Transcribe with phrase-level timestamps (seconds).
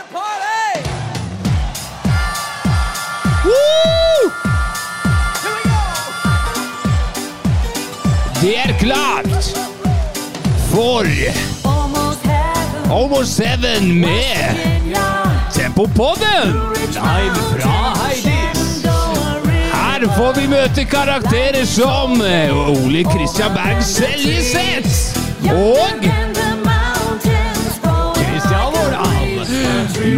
[0.00, 0.80] to party!
[5.42, 5.82] Here we go!
[8.40, 9.56] Det er klart
[10.70, 11.04] for
[12.92, 14.56] Almost Seven med
[15.52, 16.48] Tempopodden!
[16.90, 18.86] Live fra Heidis.
[19.72, 25.18] Her får vi møte karakterer som eh, Ole Kristian Berg Seljeseth
[25.50, 26.29] og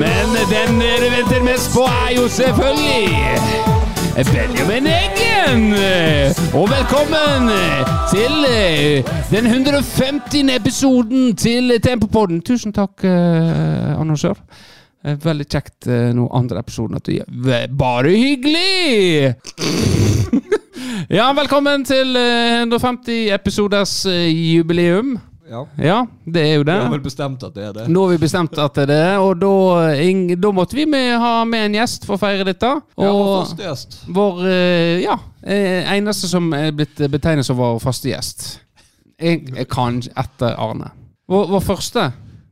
[0.02, 3.20] Men den dere venter mest på, er jo selvfølgelig
[4.32, 5.68] Benjamin Eggen!
[6.58, 7.46] Og velkommen
[8.10, 10.50] til eh, den 150.
[10.56, 12.42] episoden til Tempopodden.
[12.42, 14.42] Tusen takk, eh, annonsør.
[15.06, 15.86] Eh, Veldig kjekt
[16.18, 17.22] nå andre episoden at du.
[17.78, 19.34] Bare hyggelig!
[21.18, 24.00] ja, velkommen til eh, 150 episoders
[24.34, 25.20] jubileum.
[25.52, 25.60] Ja.
[25.84, 26.74] Ja, det er jo det.
[26.78, 27.84] Vi har vel bestemt at det er det.
[27.92, 29.50] Nå har vi bestemt at det er det, og da,
[30.00, 32.70] ing- da måtte vi med, ha med en gjest for å feire dette.
[32.96, 33.98] Ja, og Og første gjest.
[34.16, 38.46] vår eh, ja, eh, eneste som er blitt betegnet som vår faste gjest.
[39.20, 39.68] Jeg, jeg
[40.16, 40.88] etter Arne.
[41.28, 42.08] Vår, vår første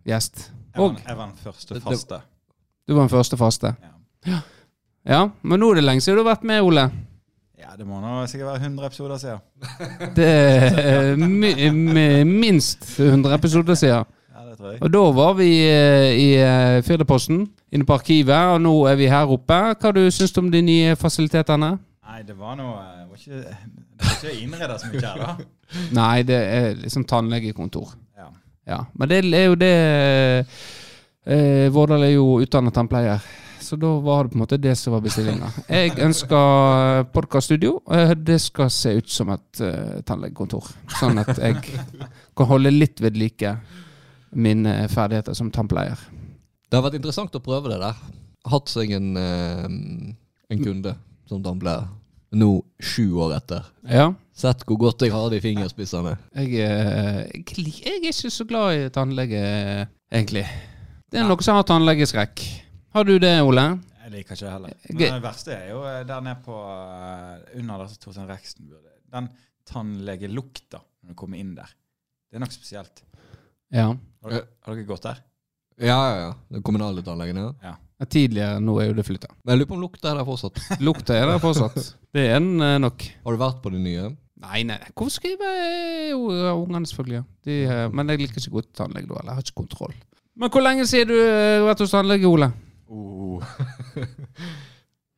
[0.06, 0.50] gjest.
[0.74, 2.20] Jeg var, Og jeg var den første faste.
[2.86, 3.74] du var den første faste.
[4.28, 4.40] Ja.
[5.08, 6.90] Ja, men nå er det lenge siden du har vært med, Ole.
[7.60, 9.42] Ja, det må nå sikkert være 100 episoder siden.
[10.16, 14.08] Det er mi, mi, minst 100 episoder siden.
[14.34, 14.82] Ja, det tror jeg.
[14.82, 16.28] Og da var vi eh, i
[16.86, 19.60] Firdeposten, inne på arkivet, og nå er vi her oppe.
[19.76, 21.74] Hva du syns du om de nye fasilitetene?
[22.10, 25.50] Nei, det var noe Det var ikke, det var ikke innreda så mye her, da.
[26.00, 27.92] Nei, det er liksom tannlegekontor.
[28.18, 28.30] Ja.
[28.72, 29.74] Ja, men det er jo det
[31.26, 33.22] eh, Vårdal er jo utdannet tannpleier,
[33.70, 35.46] så da var det på en måte det som var bestillinga.
[35.70, 37.76] Jeg ønsker podkaststudio.
[37.94, 41.60] Eh, det skal se ut som et uh, tannlegekontor, sånn at jeg
[42.34, 43.52] kan holde litt ved like
[44.34, 46.02] mine ferdigheter som tannpleier.
[46.66, 48.00] Det har vært interessant å prøve det der.
[48.50, 49.68] Hatt seg en, eh,
[50.50, 50.96] en kunde
[51.30, 51.86] som tannpleier.
[52.42, 52.50] Nå
[52.82, 53.68] sju år etter.
[53.86, 54.08] Ja.
[54.34, 56.16] Sett hvor godt jeg har det i fingerspissene.
[56.34, 59.44] Jeg, jeg, jeg er ikke så glad i tannlege,
[60.10, 60.44] egentlig.
[61.10, 62.44] Det er noen som har tannlegeskrekk.
[62.92, 63.64] Har du det, Ole?
[64.04, 64.72] Jeg liker ikke det heller.
[64.90, 68.90] Men det verste er jo eh, der nede på eh, Under der Torstein Reksten burde
[69.12, 69.28] Den
[69.70, 71.70] tannlegelukta når du kommer inn der.
[72.30, 73.02] Det er noe spesielt.
[73.74, 73.86] Ja.
[74.24, 75.20] Har dere, har dere gått der?
[75.80, 76.32] Ja, ja, ja.
[76.52, 77.76] Den kommunale tannlegen, ja.
[78.00, 79.30] Ja, Tidligere, nå er jo det flytta.
[79.44, 80.60] Men jeg lurer på om lukta er der fortsatt.
[80.86, 81.78] Lukta er der fortsatt.
[82.12, 83.06] Det er den eh, nok.
[83.24, 84.08] Har du vært på det nye?
[84.40, 86.24] Nei, nei, hvorfor skriver jeg Jo,
[86.56, 87.20] ungene selvfølgelig.
[87.20, 87.24] ja.
[87.46, 87.56] De,
[87.94, 89.94] men jeg liker ikke godt tannlege da, eller jeg har ikke kontroll.
[90.40, 92.48] Men hvor lenge siden du har vært hos tannlege, Ole?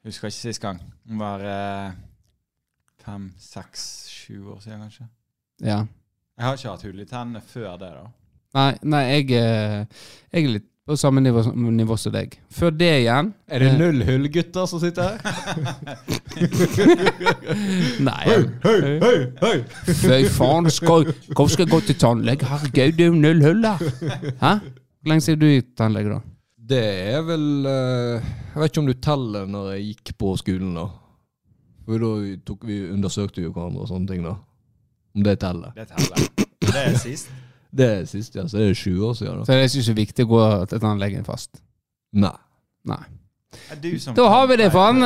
[0.04, 0.80] Husker ikke sist gang.
[1.06, 1.92] Det var eh,
[3.04, 5.06] fem, seks, sju år siden, kanskje.
[5.62, 5.76] Ja.
[6.38, 8.02] Jeg har ikke hatt hull i tennene før det, da.
[8.58, 9.86] Nei, nei jeg, eh,
[10.34, 12.34] jeg er litt på samme nivå, som- nivå som deg.
[12.50, 15.18] Før det igjen Er det null hullgutter som sitter her?
[18.08, 18.24] Nei.
[18.26, 18.42] Høy,
[19.04, 22.42] høy, høy Fy faen, skal, hvorfor skal jeg gå til tannlege?
[22.50, 23.78] Herregud, det er jo null hull her.
[24.42, 24.52] Hæ?
[25.02, 26.20] Hvor lenge siden du gikk tannlege, da?
[26.62, 30.74] Det er vel eh, Jeg vet ikke om du teller når jeg gikk på skolen,
[30.78, 30.84] da.
[31.82, 32.10] For da
[32.46, 34.36] tok vi, undersøkte vi jo hverandre og sånne ting, da.
[35.16, 35.72] Om det teller.
[35.76, 36.28] Det teller.
[36.62, 37.32] Det er sist.
[37.72, 38.42] Det er sist, ja.
[38.44, 39.44] Så det er 20 år siden, da.
[39.48, 41.62] Så det er ikke så viktig å gå til tannlegen fast.
[42.20, 42.34] Nei.
[42.84, 42.98] Nei.
[43.80, 45.00] Du som Da har vi det, faen,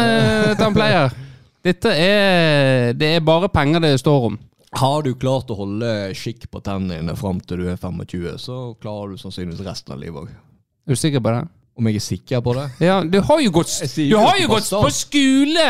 [0.58, 1.12] tannpleier?
[1.14, 1.22] eh.
[1.66, 4.36] Dette er Det er bare penger det står om.
[4.82, 9.14] Har du klart å holde skikk på tennene fram til du er 25, så klarer
[9.14, 10.34] du sannsynligvis resten av livet òg.
[10.86, 11.44] Er du sikker på det?
[11.76, 12.62] Om jeg er sikker på det?
[12.86, 15.64] Ja, du har jo gått, du har jo gått på skole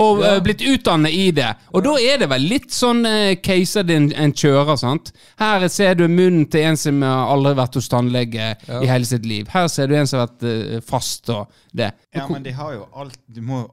[0.00, 0.36] og Ja.
[0.36, 1.50] eh, blitt utdannet i det.
[1.74, 5.12] Og da er det vel litt sånn uh, caser din en kjører, sant.
[5.38, 8.80] Her ser du munnen til en som har aldri vært hos tannlege Ja.
[8.80, 9.48] i hele sitt liv.
[9.52, 11.92] Her ser du en som har vært uh, fast og det.
[12.14, 13.66] Ja, men de har jo alt Du må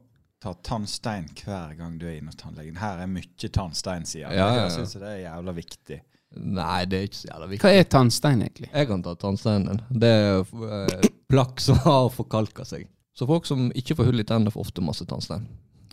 [0.43, 2.75] ta tannstein hver gang du er inne hos tannlegen.
[2.77, 4.35] Her er mye tannstein, sier han.
[4.35, 4.67] Ja, ja, ja.
[4.67, 6.01] Jeg syns det er jævla viktig.
[6.35, 7.63] Nei, det er ikke så jævla viktig.
[7.63, 8.69] Hva er tannstein, egentlig?
[8.73, 9.79] Jeg kan ta tannsteinen.
[9.89, 12.83] Det er eh, plakk som har forkalka seg.
[13.17, 15.47] Så folk som ikke får hull i tennene, får ofte masse tannstein.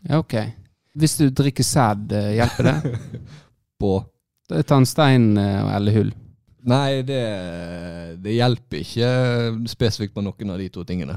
[0.04, 0.34] Ja, ok.
[0.98, 2.98] Hvis du drikker sæd, eh, hjelper det?
[3.81, 3.94] På
[4.50, 6.12] Det er tannstein eh, eller hull.
[6.64, 7.22] Nei, det,
[8.25, 9.08] det hjelper ikke
[9.69, 11.16] spesifikt på noen av de to tingene.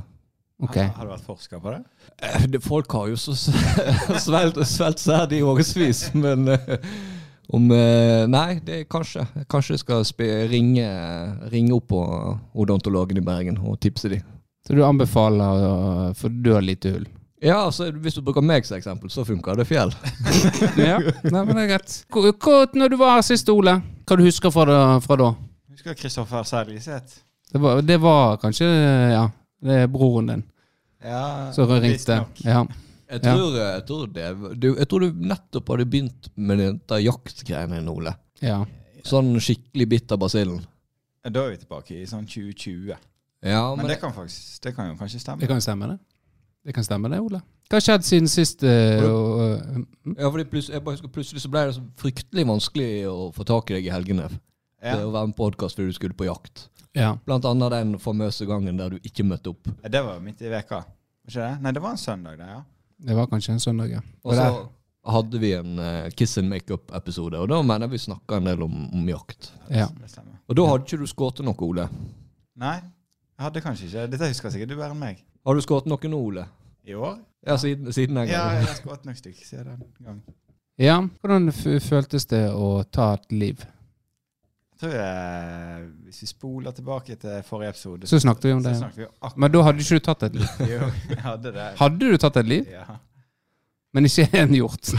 [0.64, 0.75] Ok.
[0.80, 1.81] Har, har du vært forsker på det?
[2.24, 3.52] Eh, det- Folk har jo så s-
[4.25, 6.78] svelget sæd i årevis, men eh,
[7.54, 9.24] om eh, Nei, det er kanskje.
[9.50, 10.88] Kanskje jeg skal spe, ringe,
[11.52, 12.02] ringe opp på
[12.58, 14.20] odontologen i Bergen og tipse de.
[14.68, 15.76] Så du anbefaler å
[16.20, 17.06] For du har lite hull?
[17.40, 19.94] Ja, altså Hvis du bruker meg som eksempel, så funker det fjell.
[20.90, 21.96] Ja, Nei, men det er greit.
[22.12, 23.78] Hva, når du var her sist, Ole,
[24.08, 25.32] hva du husker fra, da, fra da?
[25.72, 27.22] Husker Kristoffer Særliseth.
[27.54, 28.68] Det var, det var kanskje
[29.14, 29.28] Ja.
[29.64, 30.44] Det er broren din
[31.02, 32.20] Ja, som ringte.
[32.46, 32.66] Ja.
[33.09, 33.36] Jeg Ja.
[33.36, 38.15] tror, jeg, tror det, du, jeg tror du nettopp hadde begynt med dette jaktgreiene, Ole.
[38.42, 38.65] ja.
[39.07, 40.59] Sånn skikkelig bitt av basillen.
[41.24, 42.98] Da er vi tilbake i sånn 2020.
[43.48, 45.39] Ja, Men men det kan faktisk Det kan jo kanskje stemme.
[45.39, 46.00] Det kan stemme, det.
[46.65, 47.39] Det kan stemme, det, Ole.
[47.69, 48.63] Hva har skjedd siden sist?
[48.63, 49.80] Uh, og, eh,
[50.18, 53.45] ja, fordi plutselig, jeg bare husker, plutselig så ble det så fryktelig vanskelig å få
[53.48, 54.27] tak i deg i helgene.
[54.83, 54.95] Ja.
[54.98, 56.68] Det å være med på podkast fordi du skulle på jakt.
[56.95, 57.13] ja.
[57.25, 59.68] Blant annet den famøse gangen der du ikke møtte opp.
[59.83, 60.83] Det var midt i veka.
[60.83, 61.62] Var ikke det?
[61.63, 62.63] Nei, det var en søndag, det, ja.
[62.98, 64.02] Det var kanskje en søndag, ja.
[64.26, 64.48] Og så
[65.08, 68.88] hadde vi en uh, Kiss and Makeup-episode, og da mener vi snakka en del om,
[68.94, 69.52] om jakt.
[69.70, 69.88] Ja.
[70.48, 71.86] Og da hadde ikke du skutt noe, Ole.
[72.58, 72.76] Nei,
[73.38, 75.22] jeg hadde kanskje ikke Dette husker sikkert du bedre enn meg.
[75.46, 76.48] Har du skutt noe nå, Ole?
[76.88, 77.18] I år?
[77.48, 78.34] Ja, siden, siden jeg.
[78.34, 80.22] Ja, jeg har skutt noen stykker siden den gang.
[80.82, 81.00] ja.
[81.22, 83.64] Hvordan føltes det å ta et liv?
[84.78, 89.06] Tror jeg, Hvis vi spoler tilbake til forrige episode Så snakket vi om det, vi
[89.36, 90.48] Men da hadde ikke du tatt et liv.
[90.74, 91.68] Jo, jeg hadde det.
[91.80, 92.84] Hadde du tatt et liv, Ja.
[93.94, 94.94] men ikke en hjort?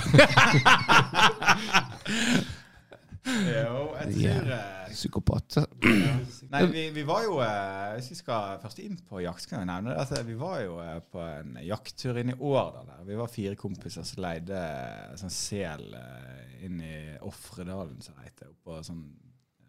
[3.28, 4.86] Jo, jeg tror yeah.
[4.88, 5.58] Psykopat.
[6.48, 9.68] Nei, vi, vi var jo eh, Hvis vi skal først inn på jakt, skal jeg
[9.68, 10.00] nevne det.
[10.06, 12.88] at vi var jo eh, på en jakttur inn i Årdal.
[13.06, 16.96] Vi var fire kompiser som leide eh, sånn sel eh, inn i
[17.28, 18.48] Ofredalen, som det heter.
[18.54, 19.04] Oppå sånn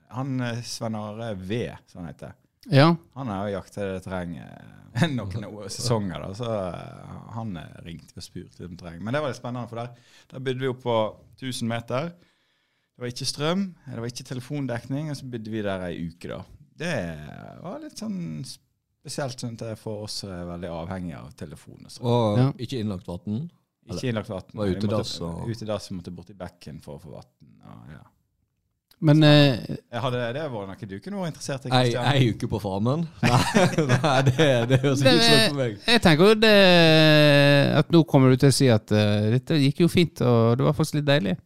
[0.10, 2.34] Han eh, Sven Are V, som han heter.
[2.70, 2.96] Ja.
[3.16, 8.24] Han har jo jaktet terrenget noen år- sesonger, da, så eh, han eh, ringte og
[8.26, 9.02] spurte om terreng.
[9.06, 10.96] Men det var litt spennende, for der, der bydde vi opp på
[11.40, 12.10] 1000 meter.
[12.10, 16.28] Det var ikke strøm, det var ikke telefondekning, og så bydde vi der ei uke,
[16.34, 16.42] da.
[16.80, 16.96] Det
[17.64, 18.20] var litt sånn
[18.50, 21.86] spesielt sånn at for oss som er veldig avhengige av telefon.
[21.86, 22.06] Og sånn.
[22.12, 22.50] Og Ja.
[22.66, 23.50] ikke innlagt vann.
[23.90, 24.44] Ikke innlagt vann.
[24.54, 27.32] utedass måtte- og- Utedass måtte bort i bekken for å få vann.
[27.64, 28.04] Ja, ja.
[29.02, 32.08] Men eh, hadde, det var noe du kunne vært interessert i, Ei, Kristian.
[32.12, 33.06] ei uke på farmen?
[33.24, 35.78] Nei, nei det, det høres ikke ut er- på meg.
[35.88, 36.56] jeg tenker jo det
[37.80, 40.68] at nå kommer du til å si at eh, dette gikk jo fint, og det
[40.68, 41.38] var faktisk litt deilig.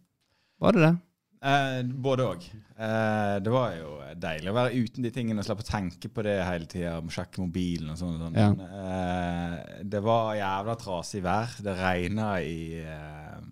[0.63, 0.93] Var det det?
[1.43, 2.43] Eh, både òg.
[2.73, 3.89] Eh, det var jo
[4.23, 6.95] deilig å være uten de tingene og slippe å tenke på det hele tida.
[7.13, 8.15] Sjekke mobilen og sånn.
[8.17, 8.37] og sånn.
[8.39, 8.49] Ja.
[8.55, 11.53] Men, eh, det var jævla trasig vær.
[11.65, 13.43] Det regna i eh,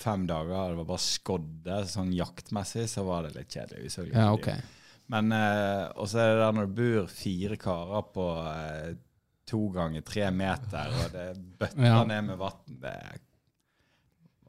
[0.00, 0.70] fem dager.
[0.72, 1.80] Det var bare skodde.
[1.90, 3.82] Sånn jaktmessig så var det litt kjedelig.
[3.84, 4.58] Vi så litt Ja, okay.
[4.62, 4.78] ok.
[5.12, 8.92] Men eh, og så er det der når det bor fire karer på eh,
[9.52, 11.26] to ganger tre meter, og det
[11.58, 12.04] bøtter Ja.
[12.08, 12.94] ned med vann Det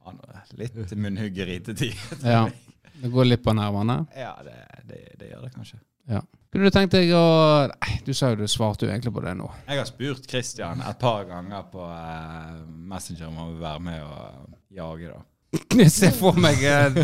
[0.04, 2.24] var litt munnhuggeri til tider.
[2.28, 2.46] Ja.
[3.04, 4.06] Det går litt på nervene.
[4.16, 4.56] Ja, det,
[4.88, 5.80] det, det gjør det kanskje.
[6.12, 6.20] Ja.
[6.54, 7.24] Kunne du tenkt deg å
[7.72, 9.48] Nei, du sa jo du svarte jo egentlig på det nå.
[9.66, 12.58] Jeg har spurt Christian et par ganger på eh,
[12.94, 15.22] Messenger om han vil være med og jage, da.
[15.54, 16.96] Jeg ser for meg en...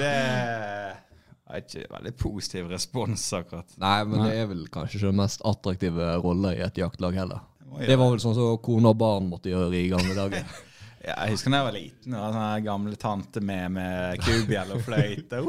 [0.00, 3.66] Det er ikke veldig positiv respons, akkurat.
[3.82, 4.28] Nei, men Nei.
[4.30, 7.40] det er vel kanskje ikke den mest attraktive rolla i et jaktlag heller.
[7.78, 10.44] Det var vel sånn som kone og barn måtte gjøre i gamle dager.
[11.00, 14.82] Ja, jeg husker da jeg var liten, og den gamle tante med med kubjell og
[14.84, 15.40] fløyte.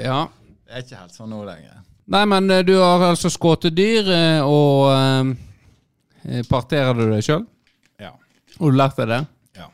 [0.00, 0.24] Ja.
[0.66, 1.78] Det er ikke helt sånn nå lenger.
[2.10, 5.30] Nei, men eh, du har altså skutt dyr, eh, og eh,
[6.48, 7.44] parterer du det sjøl?
[8.00, 8.14] Ja.
[8.58, 9.20] Og du lærte det?
[9.56, 9.68] ja.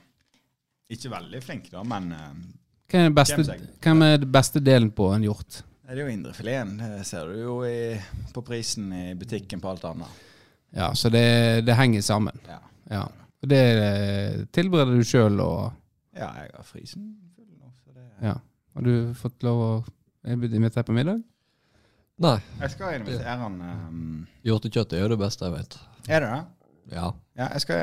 [0.93, 2.29] Ikke veldig flink, da, men eh,
[2.93, 5.63] Hva er, beste, Hvem er det beste delen på en hjort?
[5.87, 6.79] det er jo indrefileten.
[6.83, 7.95] Det ser du jo i,
[8.35, 10.25] på prisen i butikken på alt annet.
[10.75, 12.41] Ja, så det, det henger sammen.
[12.49, 12.59] Ja.
[12.91, 13.05] Ja.
[13.43, 15.71] Og det eh, tilbereder du sjøl, og
[16.17, 18.35] ja, jeg har frysen full nå, så det ja.
[18.77, 19.71] Har du fått lov å
[20.27, 21.23] invitere på middag?
[22.25, 25.77] Nei, Jeg skal invitere han um, Hjortekjøttet er jo det beste jeg vet.
[26.09, 26.43] Er det det?
[26.97, 27.07] Ja.
[27.37, 27.81] Ja, jeg skal,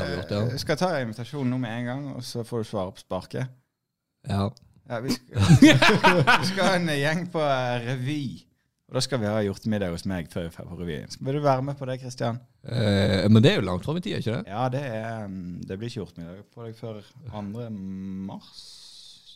[0.00, 0.44] har vi gjort, ja.
[0.50, 3.52] jeg ta invitasjonen nå med en gang, og så får du svare på sparket.
[4.28, 4.48] ja.
[4.86, 5.40] Ja, vi skal,
[6.40, 8.20] vi skal ha en gjeng på eh, revy.
[8.86, 11.10] Og da skal vi ha gjort middag hos meg før vi drar på revyen.
[11.10, 12.38] Skal- Vil du være med på det, Kristian?
[12.62, 14.52] Eh, men det er jo langt fram i tid, ikke det?
[14.52, 17.00] Ja, det, er, um, det blir ikke gjort middag på deg før
[17.32, 17.42] 2.
[18.30, 18.62] mars,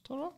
[0.07, 0.31] tror du?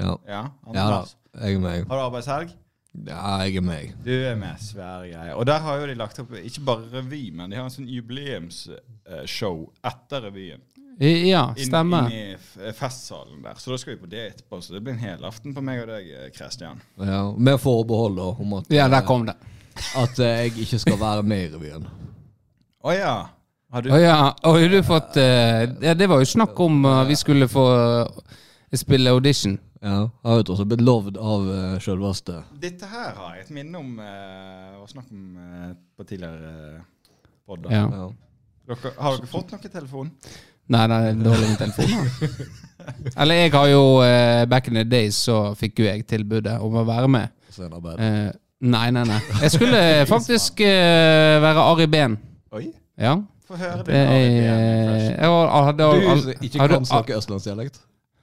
[0.00, 0.14] Ja.
[0.24, 0.72] Ja, 2.
[0.80, 1.02] ja da,
[1.44, 1.84] jeg er med.
[1.92, 2.56] Har du arbeidshelg?
[2.92, 3.94] Ja, jeg er meg.
[4.04, 5.32] Du er med, svære greier.
[5.40, 7.88] Og der har jo de lagt opp ikke bare revy, men de har en sånn
[7.88, 10.60] jubileumsshow etter revyen.
[11.02, 12.10] Ja, stemmer.
[12.12, 13.56] inn i festsalen der.
[13.58, 14.60] Så da skal vi på det etterpå.
[14.60, 16.82] Så det blir en helaften på meg og deg, eh, Kristian.
[17.00, 19.34] Ja, med forbehold da, om at, Ja, der kom det.
[19.96, 21.88] at eh, jeg ikke skal være med i revyen.
[22.84, 23.16] Å ja.
[23.72, 24.16] Har du Å ja.
[24.44, 27.66] Oh, har du fått uh, Ja, det var jo snakk om uh, vi skulle få
[28.04, 28.38] uh,
[28.76, 29.56] spille audition.
[29.82, 32.36] Ja, har jo også blitt lovd av uh, sjølveste.
[32.62, 37.26] Dette her har jeg et minne om uh, å snakke om uh, på tidligere uh,
[37.50, 37.74] podder.
[37.74, 37.88] Ja.
[37.90, 38.08] Ja.
[38.70, 40.12] Dere, har dere fått noen telefon?
[40.70, 42.52] Nei, nei, det dårlig med telefonen.
[43.20, 46.78] Eller jeg har jo uh, Back in the days så fikk jo jeg tilbudet om
[46.78, 47.34] å være med.
[47.52, 48.30] Eh,
[48.64, 49.18] nei, nei, nei.
[49.42, 49.82] Jeg skulle
[50.14, 52.16] faktisk uh, være Ari Behn.
[52.54, 52.68] Oi,
[53.00, 53.16] Ja.
[53.48, 57.82] få høre Det Ari Behn eh, Du som ikke kan snakke østlandsdialekt?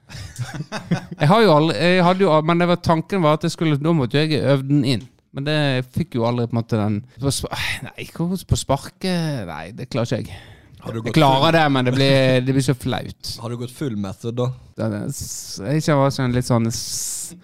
[1.20, 3.78] Jeg har jo aldri jeg hadde jo, Men det var, tanken var at jeg skulle
[3.82, 5.04] Da måtte jeg øve den inn.
[5.36, 7.34] Men det jeg fikk jo aldri på en måte den på,
[7.88, 8.08] Nei,
[8.50, 10.40] på sparket Nei, det klarer ikke jeg.
[10.80, 13.34] Har du Jeg klarer det, men det blir, det blir så flaut.
[13.44, 14.48] Har du gått full method, da?
[14.80, 17.36] Det Jeg var sånn litt sånn s,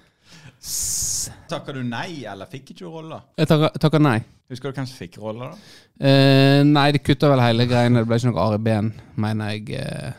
[0.63, 3.21] s, Takker du nei, eller fikk ikke du roller?
[3.37, 4.17] Jeg takker, takker nei.
[4.49, 5.75] Husker du hvem som fikk rolla, da?
[6.07, 8.01] Eh, nei, de kutta vel hele greiene.
[8.01, 9.69] Det ble ikke noe Ari Behn, mener jeg.
[9.81, 10.11] eh,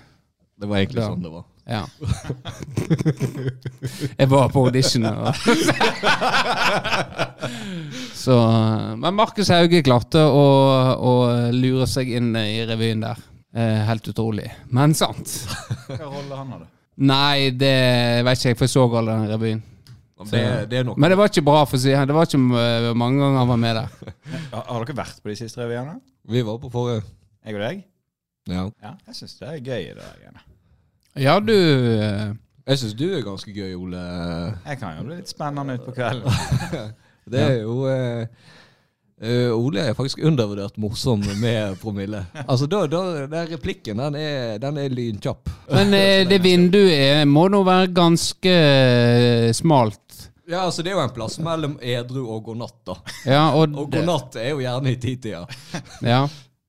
[0.60, 1.08] Det var egentlig Ja.
[1.12, 1.44] sånn det var.
[1.66, 1.82] Ja.
[4.20, 5.06] jeg var på audition.
[8.14, 8.37] Så
[8.99, 10.46] Men Markus Hauge klarte å,
[10.94, 11.14] å
[11.54, 13.20] lure seg inn i revyen der.
[13.56, 14.50] Eh, helt utrolig.
[14.75, 15.32] Men sant.
[15.88, 16.66] Hva rolle han hadde?
[17.06, 17.76] Nei, det
[18.25, 19.62] vet ikke jeg, for jeg så aldri den revyen.
[20.30, 22.94] Det, det er nok Men det var ikke bra, for å si Det var ikke
[22.96, 24.14] mange ganger han var med der.
[24.54, 25.99] Har, har dere vært på de siste revyene?
[26.32, 27.04] Vi var på forrige.
[27.44, 27.82] Jeg og deg?
[28.49, 28.68] Ja.
[28.82, 29.90] Ja, jeg syns det er gøy.
[29.92, 30.46] det der.
[31.16, 32.35] Ja, du eh,
[32.66, 34.02] Jeg syns du er ganske gøy, Ole.
[34.66, 36.94] Jeg kan jo bli litt spennende utpå kvelden.
[37.30, 38.26] Det er jo eh,
[39.18, 42.20] eh, Ole er faktisk undervurdert morsom med promille.
[42.44, 45.50] Altså, da, da, Den replikken, den er, den er lynkjapp.
[45.73, 48.56] Men eh, det vinduet må nå være ganske
[49.58, 50.02] smalt.
[50.46, 52.94] Ja, altså Det er jo en plass mellom edru og god natt, da.
[53.26, 55.42] Ja, og, Og god natt er jo gjerne i titida.
[56.06, 56.20] Ja,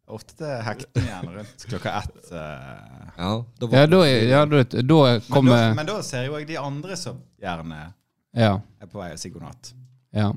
[0.08, 2.32] Ofte hekten igjen rundt klokka ett.
[2.32, 3.08] eh.
[3.18, 6.58] Ja, da ja da, er- ja, da, da kommer men da ser jo jeg de
[6.58, 7.94] andre som gjerne
[8.34, 8.54] Ja.
[8.82, 9.74] er på vei å si god natt.
[10.14, 10.32] ja.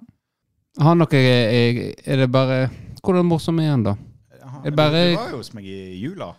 [0.80, 2.70] Har noe er, er det bare
[3.02, 3.90] Hvordan morsom er han, da?
[4.30, 6.34] Er Det er bare- Du var jo hos meg i jula.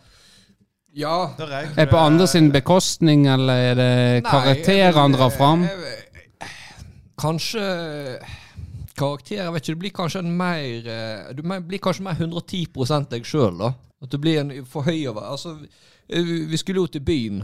[0.94, 1.34] Ja.
[1.38, 5.68] Da Er det på andre sin bekostning, eller er det karakterer han drar fram?
[7.18, 8.20] Kanskje
[9.02, 13.08] Karakter, jeg vet ikke, Du blir kanskje en mer eh, Du blir kanskje mer 110
[13.10, 13.74] deg sjøl, da.
[14.02, 15.58] At du blir en for høy over Altså,
[16.10, 17.44] eh, vi skulle jo til byen.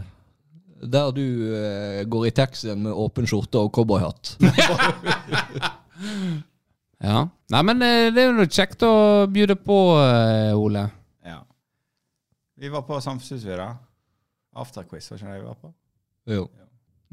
[0.78, 4.36] Der du uh, går i taxien med åpen skjorte og cowboyhatt.
[6.98, 7.28] Ja.
[7.54, 9.76] Nei, men det er jo kjekt å bjude på,
[10.58, 10.80] Ole.
[11.22, 11.36] Ja.
[12.58, 13.62] Vi var på Samfunnshuset,
[14.58, 15.70] Afterquiz, var ikke det vi var på?
[16.34, 16.48] Jo.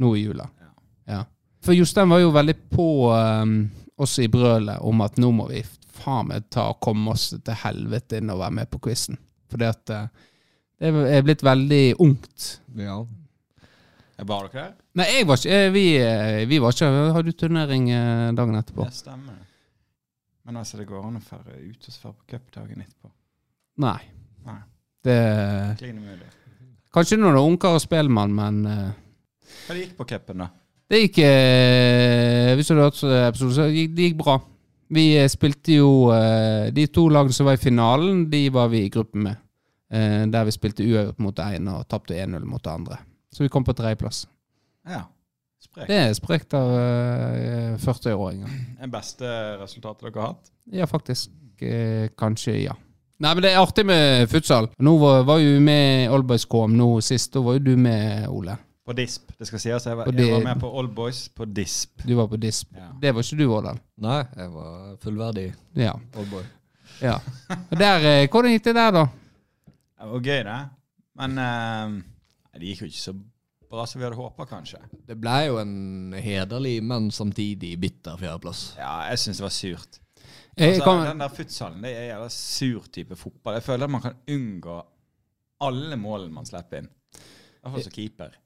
[0.02, 0.48] Nå i jula.
[0.60, 0.72] Ja.
[1.14, 1.20] Ja.
[1.66, 3.54] For Jostein var jo veldig på um,
[3.96, 5.62] oss i brølet om at nå må vi
[5.96, 9.20] faen meg ta og komme oss til helvete inn og være med på quizen.
[9.52, 10.08] Fordi at eh,
[10.82, 12.48] det er blitt veldig ungt.
[12.76, 13.00] Ja.
[14.16, 14.74] Var dere der?
[14.96, 17.90] Nei, jeg var ikke eh, Vi, eh, vi var ikke Hadde du turnering
[18.38, 18.86] dagen etterpå?
[18.88, 19.42] Det stemmer.
[20.48, 23.10] Men altså, det går an å ferde ut og svare på cupdagen etterpå.
[23.84, 23.98] Nei.
[24.46, 24.60] Nei.
[25.04, 25.16] Det
[25.80, 26.30] Klin umulig.
[26.96, 28.62] Kanskje når det er ungkar og spellemann, men
[29.66, 30.48] Hva gikk på cupen, da?
[30.90, 34.36] Det gikk eh, Hvis du har hørt episoden, så gikk det gikk bra.
[34.94, 38.84] Vi eh, spilte jo eh, De to lagene som var i finalen, de var vi
[38.86, 39.42] i gruppen med.
[39.90, 43.02] Eh, der vi spilte uavgjort mot det ene og tapte 1-0 mot det andre.
[43.34, 44.26] Så vi kom på tredjeplass.
[44.90, 45.04] Ja.
[45.62, 45.90] Sprekt.
[45.90, 48.56] Det er sprekt av eh, 40-åringer.
[48.82, 50.52] Det beste resultatet dere har hatt?
[50.72, 51.34] Ja, faktisk.
[51.62, 52.76] Eh, kanskje, ja.
[53.24, 54.68] Nei, men det er artig med futsal.
[54.84, 57.32] Nå var, var jo med Oldboys KM nå sist.
[57.34, 58.58] Da var jo du med, Ole.
[58.86, 59.32] På DISP.
[59.40, 62.04] Det skal sies, jeg var, jeg var med på Oldboys på DISP.
[62.06, 62.76] Du var på DISP.
[62.78, 62.92] Ja.
[63.02, 63.80] Det var ikke du, Årdal.
[64.06, 65.94] Nei, jeg var fullverdig Ja.
[66.14, 66.44] oldboy.
[67.02, 67.16] ja.
[67.56, 69.06] Og der, eh, hvordan gikk det der, da?
[69.66, 70.60] Det var gøy, det.
[71.18, 71.96] Men uh,
[72.60, 73.16] det gikk jo ikke så
[73.72, 74.84] bra som vi hadde håpa, kanskje.
[75.08, 78.76] Det ble jo en hederlig, men samtidig bitter fjerdeplass.
[78.78, 80.02] Ja, jeg syns det var surt.
[80.56, 83.58] Altså, kan, Den der futsalen det er en jævla sur type fotball.
[83.58, 84.78] Jeg føler at man kan unngå
[85.66, 86.92] alle målene man slipper inn.
[87.18, 88.42] I hvert fall som keeper.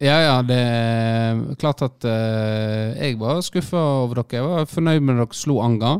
[0.00, 4.38] Ja, ja, det er klart at uh, jeg var skuffa over dere.
[4.38, 5.98] Jeg var fornøyd med at dere slo Anga.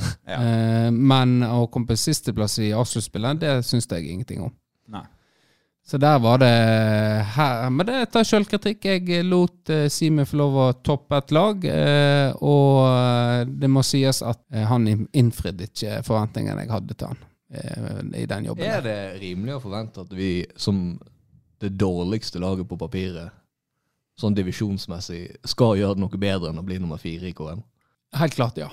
[0.30, 0.36] Ja.
[0.38, 4.52] uh, men å komme på sisteplass i avsluttspillet, det syns jeg ingenting om.
[4.94, 5.02] Nei.
[5.90, 6.48] Så der var det
[7.34, 8.84] her, Men det tar sjølkritikk.
[8.86, 13.82] Jeg lot uh, Simen få lov å toppe et lag, uh, og eh, det må
[13.84, 18.46] sies at eh, han in- innfridde ikke forventningene jeg hadde til han eh, i den
[18.52, 18.64] jobben.
[18.70, 20.94] Er det rimelig å forvente at vi, som
[21.60, 23.34] det dårligste laget på papiret,
[24.20, 27.62] sånn divisjonsmessig, skal gjøre noe bedre enn å bli nummer fire i KM?
[28.20, 28.68] Helt klart, ja.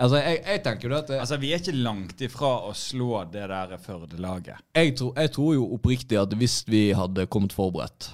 [0.00, 3.18] Altså, jeg, jeg tenker jo at det, Altså, Vi er ikke langt ifra å slå
[3.28, 4.62] det der Førde-laget.
[4.74, 8.08] jeg, tror, jeg tror jo oppriktig at hvis vi hadde kommet forberedt,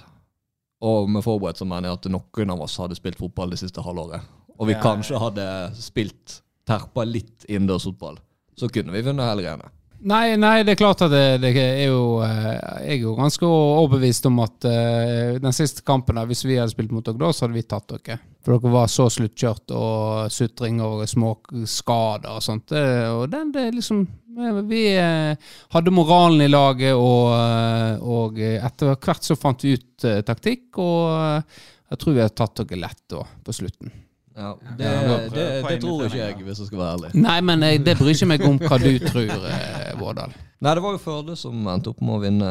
[0.82, 3.84] og med forberedt så mener jeg at noen av oss hadde spilt fotball det siste
[3.86, 4.26] halvåret,
[4.58, 5.46] og vi Ja, kanskje hadde
[5.78, 8.18] spilt terpa litt innendørsfotball,
[8.58, 9.70] så kunne vi vunnet hele greiene.
[10.04, 12.50] Nei, nei, det er klart at det, det er jo eh,
[12.84, 16.92] Jeg er jo ganske overbevist om at eh, den siste kampen, hvis vi hadde spilt
[16.92, 18.18] mot dere da, så hadde vi tatt dere.
[18.44, 22.76] For dere var så sluttkjørt og sutring og småskader og sånt.
[23.16, 28.94] Og den, det liksom eh, Vi eh, hadde moralen i laget, og, eh, og etter
[28.94, 32.84] hvert så fant vi ut eh, taktikk, og eh, jeg tror vi har tatt dere
[32.84, 33.94] lett da, på slutten.
[34.36, 37.10] Ja, det, Ja, det, det, tror ikke jeg, hvis jeg skal være ærlig.
[37.24, 40.34] Nei, men jeg, det bryr ikke meg om hva du tror, eh, Vårdal.
[40.60, 42.50] Nei, det var jo Førde som endte opp med å vinne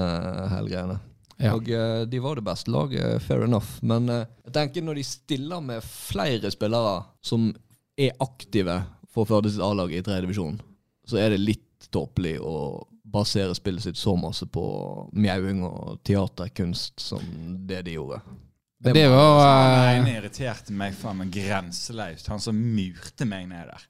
[0.56, 0.98] hele greiene.
[1.42, 1.52] Ja.
[1.54, 3.78] Og eh, de var det beste laget, fair enough.
[3.86, 7.52] Men eh, jeg tenker når de stiller med flere spillere som
[8.00, 8.82] er aktive
[9.16, 10.58] for Førde sitt A-lag i tredje divisjon,
[11.08, 12.56] så er det litt tåpelig å
[13.16, 14.64] basere spillet sitt så masse på
[15.16, 17.22] mjauing og teaterkunst som
[17.70, 18.20] det de gjorde.
[18.84, 22.28] Det det var Han eh, ene irriterte meg faen meg grenseløst.
[22.32, 23.86] Han som murte meg ned der.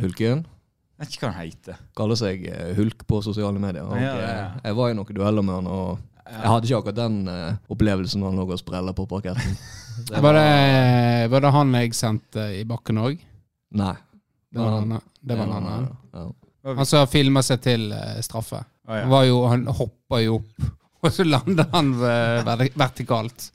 [0.00, 0.42] Hulken
[0.96, 1.80] Jeg vet ikke hva han heter.
[1.96, 3.84] kaller seg eh, Hulk på sosiale medier.
[3.84, 4.46] Ja, ja, ja.
[4.56, 7.18] eh, Jeg var i noen dueller med han, og jeg hadde ikke akkurat den
[7.70, 9.58] opplevelsen når han lå og sprella på parketten.
[10.10, 13.20] Det var, det, var det han jeg sendte i bakken òg?
[13.80, 13.94] Nei.
[14.52, 14.90] Det var han.
[15.24, 15.86] Det var han, han.
[16.12, 16.24] ja.
[16.76, 17.86] han som filma seg til
[18.20, 18.60] straffe.
[18.60, 18.90] Å.
[18.92, 20.66] Han, var jo, han hoppa jo opp,
[21.00, 21.94] og så landa han
[22.76, 23.46] vertikalt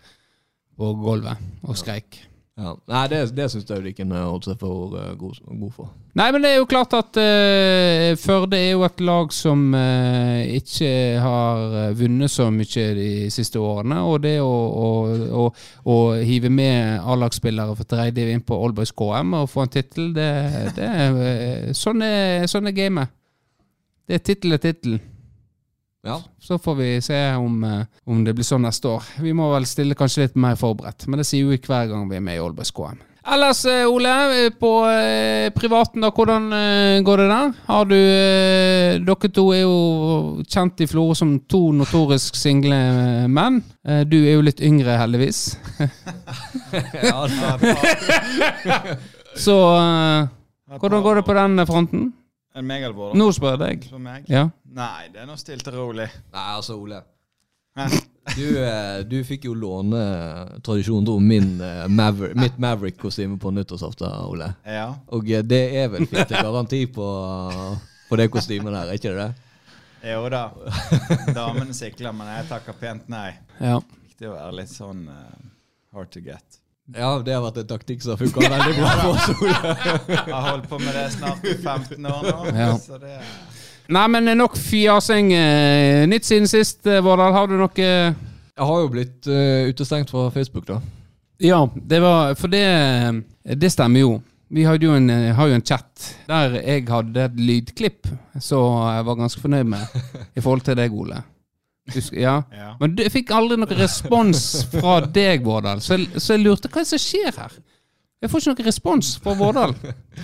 [0.82, 2.20] på gulvet og skreik.
[2.60, 2.74] Ja.
[2.92, 5.92] Nei, det, det syns jeg de kunne holdt seg for uh, god, god for.
[6.20, 10.42] Nei, men det er jo klart at uh, Førde er jo et lag som uh,
[10.60, 10.92] ikke
[11.24, 14.02] har eh, vunnet så mye de siste årene.
[14.04, 14.90] Og det å, å,
[15.42, 15.48] å,
[15.88, 15.98] å
[16.28, 20.30] hive med A-lagsspillere for tredje inn på Allboys KM og få en tittel, det,
[20.78, 23.16] det er eh, sånn er, sånn er gamet.
[24.06, 25.00] Det er tittel er tittel.
[26.04, 26.18] Ja.
[26.42, 29.04] Så får vi se om, eh, om det blir sånn neste år.
[29.22, 32.18] Vi må vel stille kanskje litt mer forberedt, men det sier vi hver gang vi
[32.18, 33.00] er med i Allboys KM.
[33.22, 36.50] Ellers, eh, Ole, eh, på eh, privaten, da, hvordan
[37.06, 37.52] går det der?
[37.68, 37.96] Har du
[39.06, 43.62] Dere to er jo kjent i Florø som to notorisk single menn.
[44.10, 45.56] Du er jo litt yngre, heldigvis.
[46.98, 47.28] ja,
[47.62, 47.76] det,
[49.46, 49.56] Så
[50.82, 52.10] hvordan går det på den fronten?
[52.52, 53.18] Det meg eller da?
[53.18, 53.90] Nå spør jeg deg.
[53.94, 54.28] For meg?
[54.32, 54.48] Ja.
[54.76, 56.08] Nei, det er nå stilt og rolig.
[56.34, 57.00] Nei, altså, Ole.
[58.36, 60.02] Du, eh, du fikk jo låne
[60.64, 64.52] tradisjonen tro min, eh, Maver mitt Maverick-kostyme på nyttårsaften, Ole.
[64.68, 64.90] Ja.
[65.16, 67.08] Og eh, det er vel fint garanti på,
[68.10, 70.12] på det kostymet der, er ikke det det?
[70.12, 70.44] Jo da.
[71.38, 73.30] Damene sikler, men jeg takker pent nei.
[73.62, 73.80] ja.
[73.82, 75.38] Viktig å være litt sånn uh,
[75.96, 76.61] hard to get.
[76.92, 79.28] Ja, det har vært en taktikk som har funka veldig bra for oss,
[80.10, 82.54] Jeg har holdt på med det snart i 15 år nå.
[82.58, 82.72] Ja.
[82.82, 83.28] Så det er
[83.92, 85.34] Nei, men nok fjasing.
[85.36, 87.34] eh, Nytt siden sist, eh, Vårdal.
[87.36, 90.78] Har du noe Jeg har jo blitt uh, utestengt fra Facebook, da.
[91.42, 92.64] Ja, det var For det,
[93.58, 94.14] det stemmer jo.
[94.52, 99.06] Vi hadde jo en, har jo en chat der jeg hadde et lydklipp som jeg
[99.08, 100.02] var ganske fornøyd med
[100.36, 101.22] i forhold til deg, Ole.
[101.92, 102.44] Husk, ja.
[102.54, 102.76] Ja.
[102.80, 104.42] Men du, jeg fikk aldri noen respons
[104.72, 107.56] fra deg, Vårdal, så, jeg- så jeg lurte hva er det som skjer her.
[108.22, 109.74] Jeg får ikke noen respons fra Vårdal.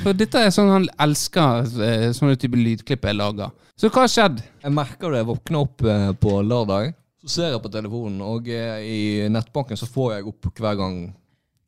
[0.04, 3.50] For dette er sånn han elsker eh, sånne type lydklipp jeg lager.
[3.78, 4.44] Så hva har skjedd?
[4.64, 5.24] Jeg merker det.
[5.24, 6.94] Jeg våkner opp eh, på lørdag,
[7.26, 9.00] så ser jeg på telefonen, og eh, i
[9.34, 11.00] nettbanken så får jeg opp hver gang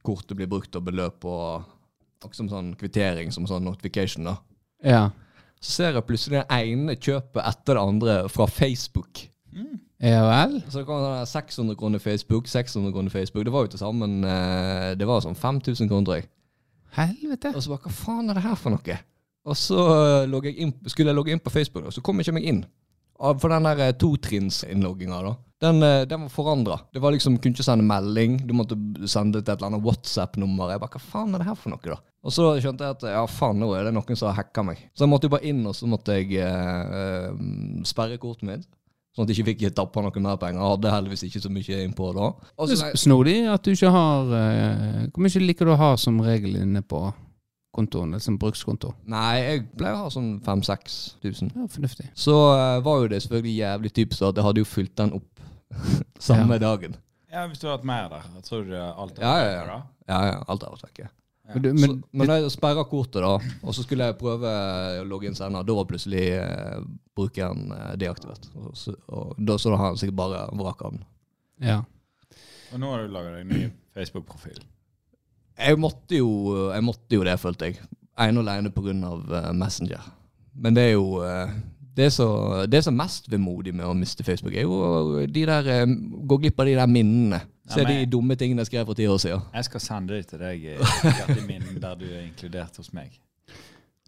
[0.06, 1.66] kortet blir brukt og beløp og
[2.22, 4.30] akkurat som sånn kvittering, som sånn notification.
[4.30, 4.38] da.
[4.86, 5.02] Ja.
[5.60, 9.26] Så ser jeg plutselig det ene kjøpet etter det andre fra Facebook.
[10.00, 10.60] Ja vel?
[10.72, 13.46] Så kom det 600 kroner Facebook, 600 kroner Facebook.
[13.46, 16.30] Det var jo til sammen eh, Det var sånn 5000 kroner, tror jeg.
[16.96, 17.54] Helvete.
[17.56, 19.00] Og så bare Hva faen er det her for noe?
[19.50, 19.84] Og så
[20.24, 22.50] eh, jeg inn, skulle jeg logge inn på Facebook, og så kom jeg ikke meg
[22.54, 22.64] inn.
[23.20, 25.36] For den der eh, totrinnsinnlogginga, da.
[25.60, 26.78] Den, den var forandra.
[26.96, 28.38] Det var liksom, kunne ikke sende melding.
[28.48, 28.78] Du måtte
[29.12, 30.72] sende til et eller annet WhatsApp-nummer.
[30.72, 31.98] Jeg bare, Hva faen er det her for noe, da?
[32.24, 34.80] Og så skjønte jeg at ja, faen, nå er det noen som har hacka meg.
[34.96, 37.28] Så jeg måtte jo bare inn, og så måtte jeg eh,
[37.88, 38.70] sperre kortet mitt.
[39.16, 40.60] Sånn at jeg ikke fikk tappa noe mer penger.
[40.62, 42.28] Jeg hadde heldigvis ikke så mye innpå da.
[42.62, 45.90] Og Det er snodig at du ikke har eh, Hvor mye liker du å ha
[45.98, 47.02] som regel inne på
[47.76, 48.94] kontoen, liksom som brukskonto?
[49.10, 51.52] nei, jeg pleier å ha sånn 5000-6000.
[51.56, 52.08] Ja, fornuftig.
[52.18, 55.46] Så eh, var jo det selvfølgelig jævlig typisk at jeg hadde jo fylt den opp
[56.30, 56.96] samme dagen.
[57.32, 58.26] ja, hvis du hadde hatt mer der.
[58.40, 59.64] Jeg tror du alt Ja, ja, ja.
[59.70, 59.80] da.
[60.10, 61.10] Ja, ja, alt er vekke.
[61.54, 64.50] Men, du, Men, så, når jeg sperra kortet, da, og så skulle jeg prøve
[65.02, 66.82] å logge inn senere, da var plutselig eh,
[67.18, 68.50] brukeren eh, deaktivert.
[68.60, 71.08] Og så, og da, så da har han sikkert bare vraka den.
[71.72, 71.80] ja.
[72.70, 73.64] Og nå har du laga deg en ny
[73.98, 74.60] Facebook-profil.
[75.60, 76.30] Jeg måtte jo,
[76.70, 77.80] jeg måtte jo det, følte jeg.
[78.20, 78.94] Ene og alene pga.
[78.94, 80.06] Uh, Messenger.
[80.54, 81.52] Men det er jo uh,
[82.00, 82.28] det, så,
[82.70, 85.96] det som er mest vemodig med å miste Facebook, er jo de der, eh,
[86.30, 87.42] gå glipp av de der minnene.
[87.70, 89.42] Se de dumme tingene jeg skrev for ti år siden.
[89.54, 93.14] Jeg skal sende det til deg i hjerteminnen der du er inkludert hos meg.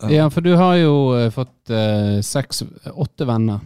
[0.10, 3.62] Ja, for du har jo eh, fått uh, seks, åtte venner.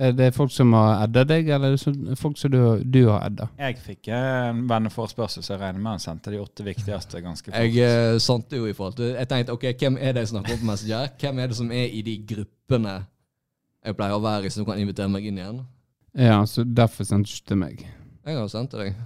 [0.00, 3.26] Er det folk som har edda deg, eller er det folk som du, du har
[3.26, 3.50] edda?
[3.58, 7.58] Jeg fikk en venneforespørsel, så jeg regner med han sendte de åtte viktigste ganske fort.
[7.58, 10.56] Jeg uh, sendte jo i forhold til Jeg tenkte ok, hvem er det jeg snakker
[10.56, 11.12] om på Messenger?
[11.20, 12.96] Hvem er det som er i de gruppene
[13.84, 15.62] jeg pleier å være i, som kan invitere meg inn igjen?
[16.16, 17.84] Ja, så derfor sendte du til meg.
[18.26, 18.98] Jeg har sendt til deg.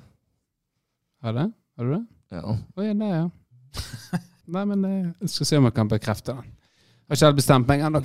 [1.22, 1.46] Har det?
[1.78, 2.02] Har du det?
[2.34, 2.54] Ja.
[2.82, 3.26] Ja, det, ja.
[4.54, 6.48] Nei, men eh, jeg skal se om jeg kan bekrefte den.
[7.06, 8.00] Har ikke helt bestemt meg ennå.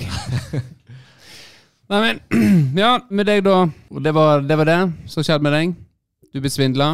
[1.89, 2.21] Nei, men
[2.83, 3.63] Ja, med deg, da.
[4.05, 5.73] Det var det, var det som skjedde med deg.
[6.29, 6.91] Du ble svindla.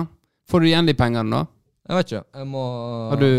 [0.47, 1.43] Får du igjen de pengene, da?
[1.86, 2.23] Jeg vet ikke.
[2.39, 2.63] Jeg må
[3.12, 3.30] Har du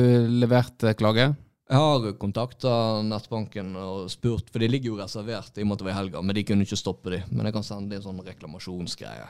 [0.44, 1.30] levert eh, klage?
[1.66, 5.80] Jeg har kontakta nettbanken og spurt, for de ligger jo reservert i og med at
[5.80, 7.24] det var i helga, men de kunne ikke stoppe de.
[7.32, 9.26] Men jeg kan sende en sånn reklamasjonsgreie.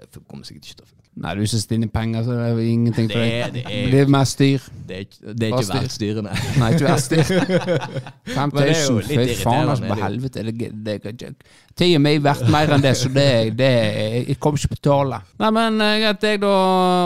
[0.00, 0.96] Det kommer sikkert ikke til å funke.
[1.20, 3.52] Nei, du ikke i penger, så det er ingenting for deg.
[3.52, 4.60] det er- Det er mer styr.
[4.88, 5.80] Det er, ikke- det er Hva ikke styr?
[5.82, 6.32] velstyrende.
[6.60, 7.24] Nei, ikke verdt styr.
[8.36, 10.44] Men det er 5000, fy faen, altså, på helvete.
[10.46, 11.34] Det, det, det.
[11.76, 13.70] Tida mi er verdt mer enn det, så det, det
[14.28, 15.20] Jeg kommer ikke på tale.
[15.42, 16.54] Nei, men eh, greit, deg da,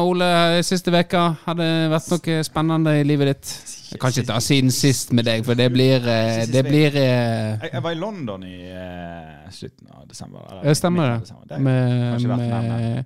[0.04, 0.30] Ole.
[0.62, 3.54] Siste veka Har det vært noe spennende i livet ditt?
[3.94, 7.61] Jeg kan ikke ta siden sist med deg, for det blir eh, Det blir eh,
[7.62, 10.40] Jeg, jeg var i London i uh, slutten av desember.
[10.61, 11.20] eller stemmer det.
[11.20, 11.46] desember.
[11.52, 13.04] Det med, med,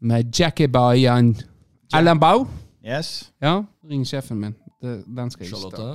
[0.00, 1.34] med Jackie Bayan
[1.92, 2.46] Allenbau.
[2.84, 3.30] Yes.
[3.42, 3.58] Ja,
[3.90, 4.54] ring sjefen min.
[4.82, 5.90] Den skal jeg ikke ta.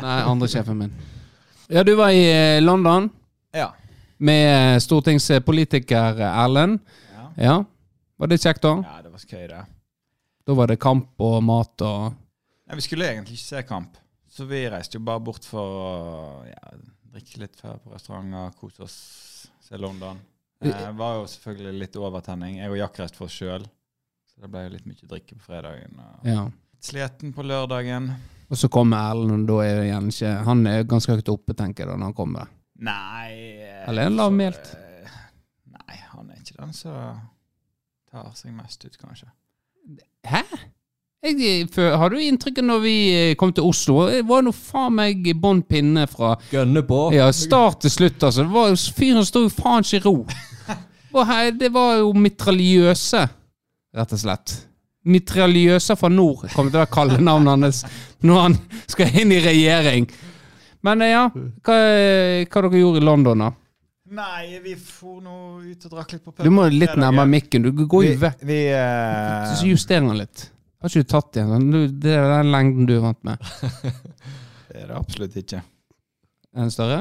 [0.00, 0.92] Nei, andre sjefen min.
[1.68, 3.10] Ja, du var i London
[3.54, 3.66] Ja.
[4.18, 6.78] med stortingspolitiker Erlend.
[7.12, 7.26] ja.
[7.44, 7.58] Ja.
[8.18, 8.76] Var det kjekt, da?
[8.82, 9.60] Ja, det var skøy, det.
[10.48, 12.14] Da var det kamp og mat og
[12.68, 13.96] Nei, vi skulle egentlig ikke se kamp,
[14.28, 15.92] så vi reiste jo bare bort for å
[16.48, 16.72] ja,
[17.14, 18.96] drikke litt før på restauranter, kose oss,
[19.64, 20.18] se London.
[20.60, 22.58] Det var jo selvfølgelig litt overtenning.
[22.58, 23.64] Jeg og Jack reiste for oss sjøl,
[24.28, 25.96] så det ble jo litt mye drikke på fredagen.
[26.02, 26.42] Og Ja.
[26.84, 28.10] Sliten på lørdagen.
[28.48, 31.54] Og så kommer Erlend, og da er det igjen ikke Han er ganske høyt oppe,
[31.58, 32.52] tenker jeg, da, når han kommer.
[32.78, 33.32] Nei
[33.88, 34.70] Eller er en lavmælt.
[34.78, 35.16] eh,
[35.74, 37.18] Nei, han er ikke den som
[38.10, 39.26] tar seg mest ut, kanskje.
[40.24, 40.42] Hæ?
[41.18, 44.04] Jeg, for, har du inntrykk av når vi eh, kom til Oslo?
[44.06, 47.00] Det var nå faen meg bånn pinne fra Gønne på.
[47.16, 48.44] Ja, start til slutt, altså.
[48.46, 50.14] Det var fyren sto jo faen ikke i ro.
[51.16, 53.24] Og her, det var jo mitraljøse,
[53.98, 54.54] rett og slett.
[55.08, 57.80] Mitraljøse fra nord kommer til å være kallenavnet hans
[58.22, 58.54] når han
[58.92, 60.06] skal inn i regjering.
[60.86, 61.78] Men eh, ja, hva,
[62.46, 63.48] hva dere gjorde i London, da?
[64.14, 66.46] Nei, vi for nå ut og drakk litt på pub.
[66.46, 67.66] Du må litt nærmere mikken.
[67.66, 68.46] Du går jo vekk.
[68.46, 70.46] vi eh, Så juster den litt.
[70.78, 71.72] Har ikke du tatt igjen?
[71.98, 73.42] Det er den lengden du er vant med.
[74.68, 75.58] Det er det absolutt ikke.
[76.54, 76.98] Er den større?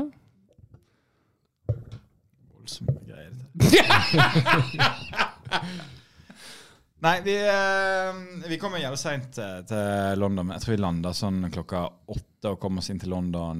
[2.56, 3.34] Voldsomme greier.
[7.06, 8.14] Nei, vi, eh,
[8.50, 10.50] vi kommer jævlig seint til, til London.
[10.56, 11.84] Jeg tror vi lander sånn klokka
[12.16, 13.60] åtte og kommer oss inn til London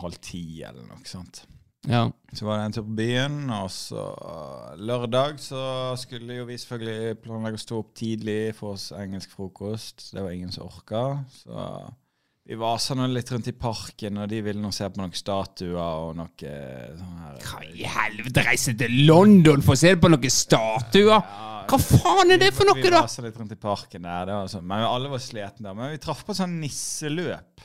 [0.00, 1.44] halv ti eller noe sånt.
[1.90, 2.06] Ja.
[2.32, 4.04] Så var det en tur på byen, og så
[4.80, 5.64] lørdag så
[6.00, 10.08] skulle jo vi selvfølgelig planlegge å stå opp tidlig for oss engelsk frokost.
[10.14, 11.04] Det var ingen som orka.
[11.36, 11.66] Så
[12.44, 15.78] vi vasa nå litt rundt i parken, og de ville nå se på noen statuer
[15.80, 16.54] og noe
[16.98, 21.20] sånn her Hva i helvete, reise til London for å se på noen statuer?
[21.64, 22.82] Hva faen er det for noe, da?
[22.82, 24.26] Vi var vasa litt rundt i parken der.
[24.28, 25.78] Det var sånn, men alle var slitne der.
[25.78, 27.64] Men vi traff på sånn nisseløp.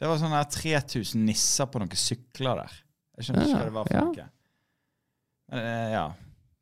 [0.00, 2.80] Det var sånn her 3000 nisser på noen sykler der.
[3.14, 4.28] Jeg skjønner ikke hva det var for Ja, noe.
[5.52, 6.04] Men eh, ja,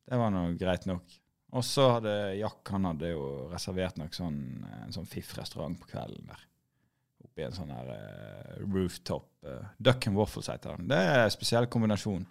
[0.09, 1.19] det var nå greit nok.
[1.53, 4.39] Og så hadde Jack han hadde jo reservert nok sånn,
[4.83, 6.45] en sånn fiff-restaurant på kvelden der.
[7.23, 9.29] Oppi en sånn her uh, rooftop.
[9.45, 10.89] Uh, Duck and waffles heter den.
[10.89, 12.25] Det er en spesiell kombinasjon.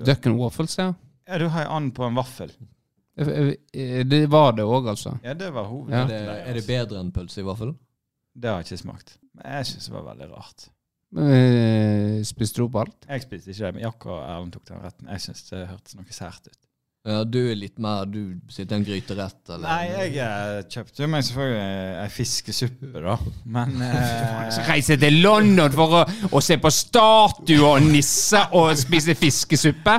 [0.00, 0.94] Duck and waffles, ja.
[1.28, 2.52] Ja, du har and på en vaffel.
[3.14, 5.14] Det var det òg, altså.
[5.22, 6.02] Ja, det var Ja.
[6.02, 7.76] Er det, er det bedre enn pølse i vaffel?
[8.34, 9.18] Det har jeg ikke smakt.
[9.36, 10.66] Men jeg syns det var veldig rart.
[11.14, 13.08] Eh, Spiste du opp alt?
[13.08, 15.10] Jeg spiste ikke det, men Jakob og Erlend tok den retten.
[15.14, 16.60] Jeg syns det hørtes noe sært ut.
[17.04, 19.66] Ja, du er litt mer Du sitter i en gryterett, eller?
[19.68, 23.16] Nei, jeg eh, kjøpte jo meg selvfølgelig ei fiskesuppe, da.
[23.56, 23.74] Men
[24.56, 29.16] Så eh, reise til London for å, å se på statuer og nisser og spise
[29.20, 29.98] fiskesuppe?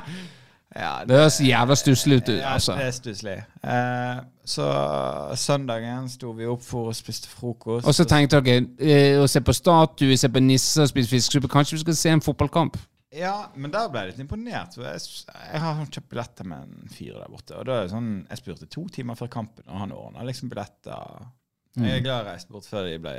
[0.76, 2.74] Ja, Det høres jævla stusslig ut, Altså.
[2.76, 3.36] Ja, det er stusslig.
[3.64, 4.66] Eh, så
[5.40, 7.88] søndagen sto vi opp for å spise frokost.
[7.88, 11.52] Og så tenkte dere eh, å se på statue, se på nisser og spise fiskesuppe.
[11.52, 12.78] Kanskje vi skal se en fotballkamp?
[13.16, 14.76] Ja, men der ble jeg litt imponert.
[14.76, 17.56] Jeg, jeg har kjøpt billetter med en fyr der borte.
[17.56, 20.52] Og da er det sånn, Jeg spurte to timer før kampen, og han ordna liksom
[20.52, 21.30] billetter.
[21.80, 23.14] Jeg er glad jeg reiste bort før de ble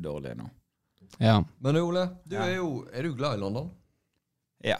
[0.00, 0.50] dårlige nå.
[1.20, 1.38] Ja.
[1.64, 3.66] Men Ole, du er jo Er du glad i London?
[4.64, 4.78] Ja.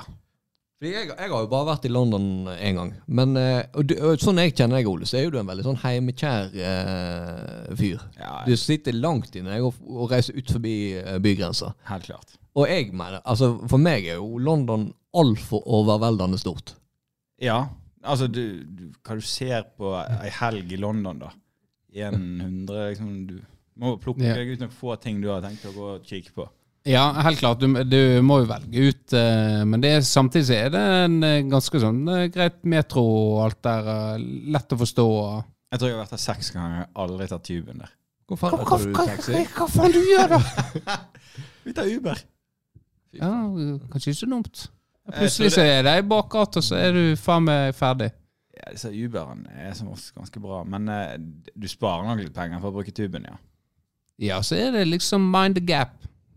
[0.82, 2.24] Jeg, jeg har jo bare vært i London
[2.56, 2.88] én gang.
[3.06, 5.66] Men eh, og og sånn jeg kjenner deg, Ole, så er jo du en veldig
[5.68, 8.00] sånn heimekjær eh, fyr.
[8.18, 11.72] Ja, Du sitter langt inne og, og reiser ut forbi eh, bygrensa.
[11.90, 12.34] helt klart.
[12.58, 16.74] Og jeg mener, altså for meg er jo London altfor overveldende stort.
[17.40, 17.60] Ja,
[18.02, 21.30] altså du, du, hva du ser på ei helg i London, da.
[21.92, 23.38] 100 liksom, Du
[23.80, 24.34] må plukke Ja.
[24.36, 26.46] ut noen få ting du har tenkt å gå og kikke på.
[26.88, 27.60] Ja, helt klart.
[27.62, 29.12] Du, du må jo velge ut.
[29.14, 33.04] eh, men det er, samtidig så er det en eh, ganske sånn eh, greit metro
[33.06, 33.90] og alt der.
[34.56, 35.06] lett å forstå.
[35.72, 36.80] Jeg tror jeg har vært der seks ganger.
[36.80, 37.92] Jeg har aldri tatt tuben der.
[38.32, 39.40] Faen tar du taxi?
[39.54, 40.40] hva faen du gjør da?
[41.66, 42.22] Vi tar Uber.
[43.12, 43.28] Ja,
[43.92, 44.60] Kanskje ikke så dumt.
[45.12, 48.06] Plutselig så er det i bakgata, og så er du faen meg ferdig.
[48.56, 51.18] Ja, disse Uberne er som oss ganske bra, men eh,
[51.52, 53.36] du sparer nok litt penger for å bruke tuben, ja.
[54.22, 55.92] Ja, så er det liksom mind the gap.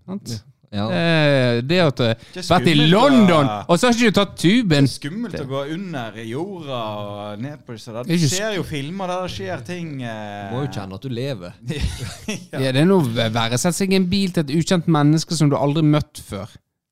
[0.05, 0.35] Sant?
[0.75, 0.85] Ja.
[0.91, 2.15] Eh, det at du har
[2.49, 4.83] vært i London, å- og så har ikke du tatt tuben.
[4.83, 8.03] Det er Skummelt å gå under jorda og ned på disse der.
[8.09, 10.93] Det skjer Du ser jo filmer der det skjer ting eh, Du må jo kjenne
[10.99, 11.53] at du lever.
[12.51, 13.57] Ja, det er noe verre.
[13.61, 16.49] Sett seg i en bil til et ukjent menneske som du aldri møtt før.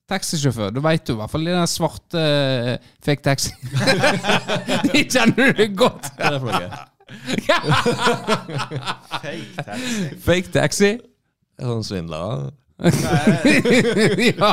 [0.07, 3.51] Taxisjåfør, da veit du i hvert fall den svarte eh, fake taxi.
[4.93, 6.07] De kjenner du godt.
[6.15, 6.69] Hva er det for noe?
[9.21, 10.09] Fake taxi.
[10.23, 10.91] Fake taxi?
[11.59, 12.51] Sånn svindler?
[14.37, 14.51] ja.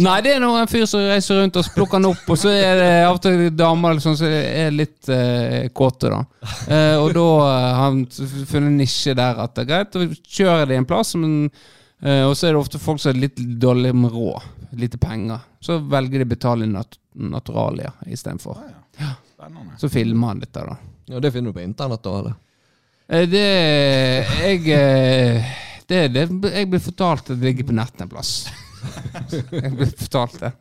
[0.00, 2.50] Nei, det er nå en fyr som reiser rundt og plukker han opp, og så
[2.54, 6.22] er det av og til damer liksom, som er litt eh, kåte, da.
[6.64, 10.16] Eh, og da eh, har han funnet en nisje der at det er greit, og
[10.38, 11.50] kjører de en plass, men,
[12.02, 14.48] eh, og så er det ofte folk som er litt dårlige med råd,
[14.80, 15.44] lite penger.
[15.64, 18.58] Så velger de å betale nat naturalia istedenfor.
[18.64, 19.12] Ja, ja.
[19.78, 20.74] Så filmer han dette, da.
[21.12, 22.16] Ja, det finner du på internett, da?
[22.18, 22.34] eller?
[23.12, 23.44] Eh, Det
[24.40, 25.44] Jeg
[25.90, 28.36] eh, er det, Jeg blir fortalt at det ligger på nettet en plass.
[29.50, 30.54] Jeg blir fortalt det.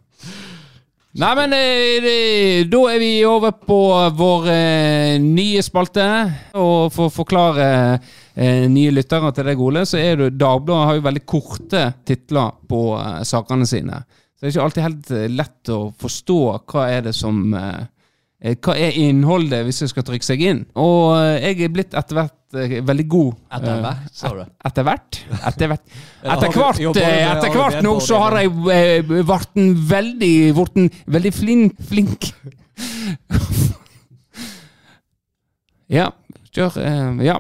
[1.14, 3.76] Nei, men eh, da er vi over på
[4.18, 6.06] vår eh, nye spalte.
[6.58, 7.68] Og for å forklare
[8.34, 12.56] eh, nye lyttere til deg, Ole, så er det Dagbladet har jo veldig korte titler
[12.66, 12.82] på
[13.30, 14.02] sakene sine.
[14.34, 16.40] Så det er ikke alltid helt lett å forstå
[16.74, 17.46] hva er det som
[18.44, 20.58] Hva er innholdet hvis det skal trykke seg inn?
[20.76, 23.38] Og eh, jeg er blitt etter hvert eh, veldig god.
[23.56, 24.42] Etter eh, hvert, sa du?
[24.68, 25.20] etter hvert?
[25.48, 25.86] Etter hvert,
[26.34, 31.34] etter hvert, eh, etter nå så har jeg eh, vært en veldig, vært en veldig
[31.38, 32.28] flink, flink
[35.94, 36.10] Ja,
[36.52, 36.78] kjør.
[36.84, 37.40] eh, Ja.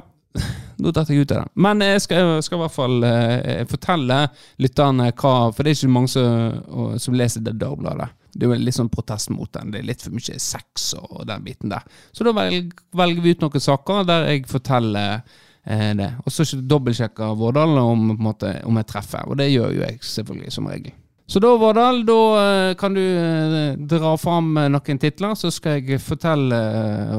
[0.83, 1.51] Nå datt jeg ut av det.
[1.61, 4.23] Men jeg skal, skal i hvert fall eh, fortelle
[4.59, 8.09] lytterne hva For det er ikke mange som, som leser det Dagbladet.
[8.33, 9.71] Det er jo litt sånn protest mot den.
[9.73, 11.85] Det er litt for mye sex og den biten der.
[12.11, 15.21] Så da velg, velger vi ut noen saker der jeg forteller
[15.63, 16.09] eh, det.
[16.25, 19.29] Og så dobbeltsjekker Vårdal om, måte, om jeg treffer.
[19.29, 20.97] Og det gjør jo jeg selvfølgelig som regel.
[21.25, 25.79] Så da, Vårdal, da eh, kan du eh, dra fram eh, noen titler, så skal
[25.79, 26.59] jeg fortelle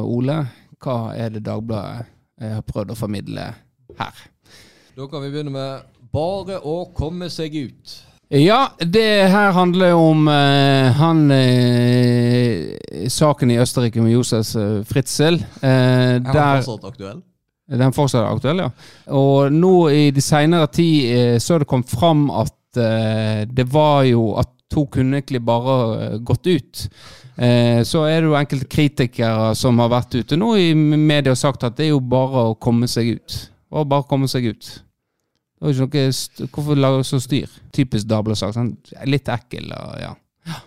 [0.04, 0.42] Ole
[0.84, 2.10] hva er det Dagbladet
[2.44, 3.46] har prøvd å formidle
[3.96, 4.18] her.
[4.94, 7.94] Da kan vi begynne med bare å komme seg ut.
[8.32, 14.80] Ja, det her handler jo om uh, han uh, Saken i Østerrike med Josef eh,
[14.88, 15.36] Fritzel.
[15.60, 17.20] Uh, Er han der fortsatt aktuell?
[17.68, 18.70] Den fortsatt er aktuell, ja.
[19.16, 24.32] Og nå i de senere tid så har det kommet fram at det var jo
[24.36, 26.82] at to kunne egentlig bare gått ut.
[27.36, 31.40] Eh, så er det jo enkelte kritikere som har vært ute nå i media og
[31.40, 33.38] sagt at det er jo bare å komme seg ut.
[33.74, 34.70] Og bare komme seg ut.
[35.64, 36.04] Noe
[36.52, 37.48] Hvorfor lage så styr?
[37.72, 38.52] Typisk Dagbladet-sak.
[38.56, 38.74] Sånn,
[39.08, 40.10] litt ekkel og ja.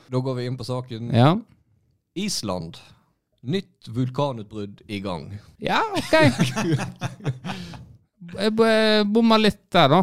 [0.09, 1.11] Da går vi inn på saken.
[1.13, 1.35] Ja,
[2.17, 2.79] Island.
[3.47, 5.29] Nytt vulkanutbrudd i gang.
[5.61, 6.15] ja ok.
[8.37, 8.53] Jeg
[9.07, 9.99] bomma litt der, da.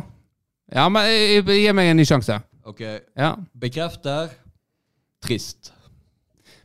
[0.75, 1.05] Ja, men
[1.45, 2.39] gi meg en ny sjanse.
[2.65, 2.81] Ok,
[3.19, 3.35] Ja.
[3.53, 4.31] bekrefter.
[5.25, 5.73] Trist.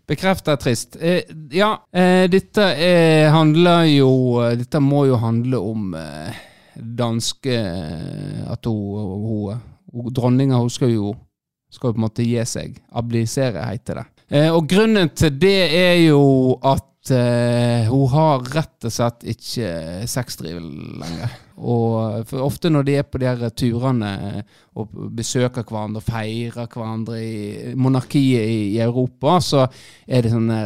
[0.07, 0.95] Bekrefter trist.
[1.01, 1.21] Eh,
[1.53, 6.33] ja, eh, dette eh, handler jo eh, Dette må jo handle om eh,
[6.75, 11.15] danske eh, At hun, hun, hun Dronninga hun skal jo
[11.69, 12.79] skal på en måte gi seg.
[12.97, 14.07] Ablisere, heter det.
[14.29, 19.69] Eh, og grunnen til det er jo at eh, hun har rett og slett ikke
[20.09, 21.37] sexdriv lenger.
[21.59, 24.11] Og for ofte når de er på de her turene
[24.79, 29.65] og besøker hverandre og feirer hverandre i monarkiet i, i Europa, så
[30.07, 30.59] er det sånne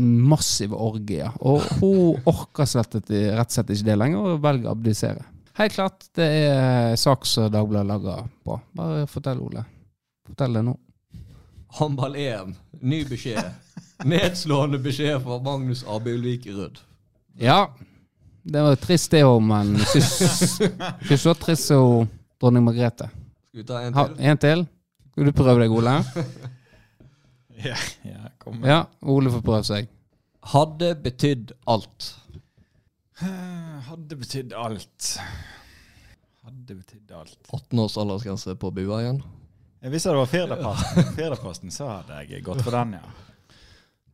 [0.00, 1.34] massive orgier.
[1.40, 5.32] Og hun orker slett, rett og slett ikke det lenger, og velger å abdisere.
[5.56, 8.58] Helt klart, det er sak som Dagbladet lager på.
[8.76, 9.62] Bare fortell, Ole.
[10.28, 10.74] Fortell det nå.
[11.78, 12.54] Håndball-EM.
[12.84, 13.48] Ny beskjed.
[14.04, 16.82] Nedslående beskjed fra Magnus Abelvik Rød.
[17.40, 17.70] Ja,
[18.46, 22.04] det var trist det òg, men ikke så trist som
[22.40, 23.08] dronning Margrethe.
[23.48, 24.20] Skal vi ta en Ha, til?
[24.28, 24.66] en til?
[25.12, 25.96] Skal du prøve deg, Ole?
[27.56, 27.72] Ja,
[28.04, 28.58] ja, kom.
[28.68, 29.86] Ja, Ole får prøve seg.
[30.52, 32.10] Hadde betydd alt.
[33.20, 35.18] Eh, Hadde betydd alt.
[36.44, 37.38] Hadde betydd alt.
[37.52, 39.22] 18 års aldersgrense på bua igjen.
[39.86, 43.56] Hvis det var Firdaposten, Firdaposten, så hadde jeg gått for den, ja.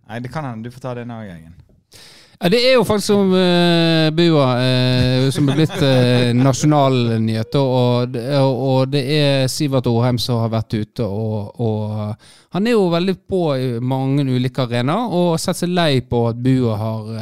[0.09, 1.55] Nei, det kan hende du får ta den òg, Eggen.
[2.43, 7.55] Ja, det er jo faktisk som uh, Bua, uh, som er blitt uh, nasjonalnyhet.
[7.61, 12.17] Og, det- og det er Sivert Orheim som har vært ute, og, og
[12.57, 16.25] han er jo veldig på i mange ulike arenaer, og har sett seg lei på
[16.33, 17.13] at Bua har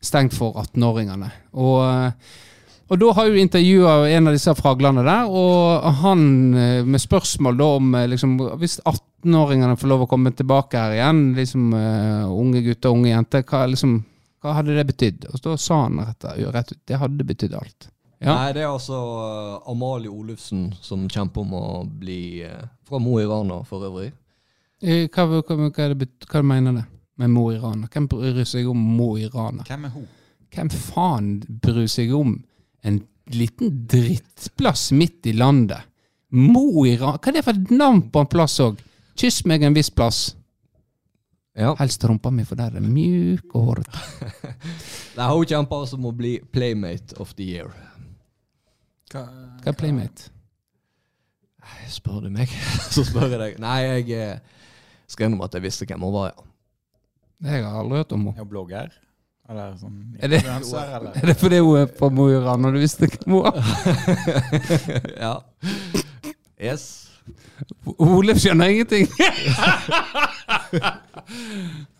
[0.00, 1.28] stengt for 18-åringene.
[1.60, 2.24] Og,
[2.88, 6.22] og da har jo intervjua en av disse fraglene der, og han
[6.88, 11.68] med spørsmål da om liksom, Hvis 18-åringene får lov å komme tilbake her igjen, liksom
[11.76, 13.98] unge gutter og unge jenter, hva, liksom,
[14.40, 15.26] hva hadde det betydd?
[15.32, 16.24] Og så sa han rett,
[16.54, 17.88] rett ut det hadde betydd alt.
[18.20, 18.34] Ja.
[18.34, 23.14] Nei, det er altså eh, Amalie Olufsen som kjemper om å bli eh, fra Mo
[23.20, 24.10] i Rana for øvrig.
[24.84, 26.84] Eh, Hva, hva, hva, er det, hva mener det
[27.20, 27.88] med Mo i Rana?
[27.92, 29.64] Hvem bryr seg om Mo i Rana?
[29.68, 30.08] Hvem er hun?
[30.52, 31.30] Hvem faen
[31.64, 32.34] bryr seg om
[32.84, 33.00] en
[33.32, 35.84] liten drittplass midt i landet?
[36.36, 37.16] Mo i Rana?
[37.20, 38.80] Hva er det for et navn på en plass òg?
[39.20, 40.34] Kyss meg en viss plass.
[41.60, 41.74] Ja.
[41.78, 44.02] Helst rumpa mi, for der er mjuk og hårete.
[45.18, 47.72] Nei, hun kjemper som om å bli Playmate of the Year.
[49.12, 49.26] Hva
[49.68, 50.30] er Playmate?
[51.90, 52.48] Spør du meg,
[52.94, 53.58] så spør jeg deg.
[53.62, 54.64] Nei, jeg eh,
[55.10, 56.46] skal innrømme at jeg visste hvem hun var, ja.
[57.40, 58.36] Det har jeg aldri hørt om henne.
[58.36, 58.90] Er hun blogger?
[59.50, 61.12] Eller sånn Er det- eller?
[61.18, 63.56] Er det fordi hun er fra Mo i Rana, du visste hvem hun var?
[65.18, 65.32] ja.
[66.60, 67.09] Yes.
[67.98, 69.06] Ole skjønner ingenting.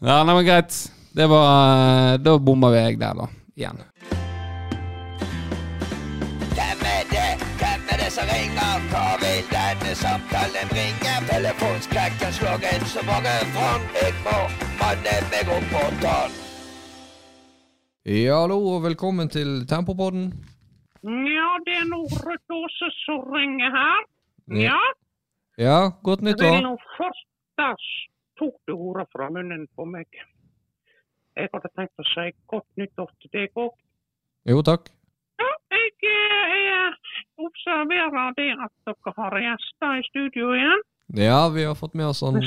[0.00, 0.76] ja, nei, men greit.
[1.16, 3.26] Det var Da bomma jeg der, da.
[3.58, 3.80] Igjen.
[6.54, 7.30] Hvem er det?
[7.60, 8.76] Hvem er det som ringer?
[8.92, 11.14] Hva vil denne samtalen bringe?
[11.30, 13.82] Telefonskrekken slår inn så mange fram.
[13.98, 14.36] Jeg må
[14.80, 16.38] manne meg opp på tann.
[18.10, 20.30] Ja, hallo, og velkommen til Tempopodden.
[21.04, 24.00] Ja, det er noe Rødt Åse som ringer her.
[24.60, 24.78] Ja,
[25.60, 27.66] Ja, godt jeg Det er nå første
[28.40, 30.08] tok du ordet fra munnen på meg.
[31.36, 33.74] Jeg hadde tenkt å si godt nyttår til deg òg.
[34.48, 34.88] Jo, takk.
[35.42, 40.82] Ja, jeg, eh, jeg observerer det at dere har gjester i studio igjen.
[41.28, 42.40] Ja, vi har fått med oss han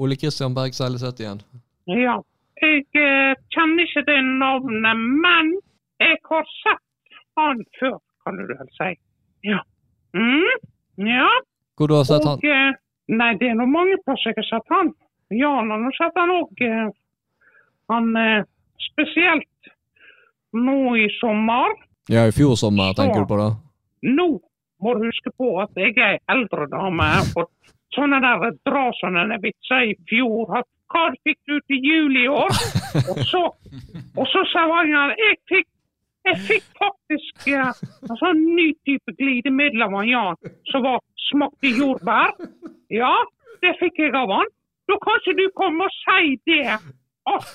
[0.00, 1.44] Ole Kristian Berg Seileseth igjen.
[1.92, 2.18] Ja.
[2.64, 5.56] Jeg eh, kjenner ikke det navnet, men
[6.00, 8.94] jeg har sett han før, kan du vel si.
[9.44, 9.60] Ja.
[10.16, 10.54] Mm,
[11.04, 11.28] ja.
[11.76, 12.38] Hvor du har sett han?
[12.38, 12.76] Og, eh,
[13.14, 14.92] nei, det er nå mange plasser jeg har sett han.
[15.34, 16.64] Jan har nå sett han òg.
[17.92, 18.46] Han eh,
[18.90, 19.72] spesielt
[20.54, 21.74] nå i sommer.
[22.12, 23.50] Ja, i fjor sommer, tenker du på det?
[24.14, 24.28] Nå
[24.84, 27.08] må du huske på at jeg er ei eldre dame.
[27.40, 27.48] Og
[27.96, 30.60] sånne der dra sånne vitser i fjor.
[30.60, 32.52] At, hva fikk du til jul i år?
[33.10, 33.40] Og så,
[34.14, 35.66] og så sa han jeg fikk
[36.24, 42.34] jeg fikk faktisk en sånn ny type glidemiddel av han Jan, som var smakte jordbær.
[42.92, 43.12] Ja,
[43.64, 44.52] det fikk jeg av han.
[44.88, 47.54] Da kan ikke du komme og si det at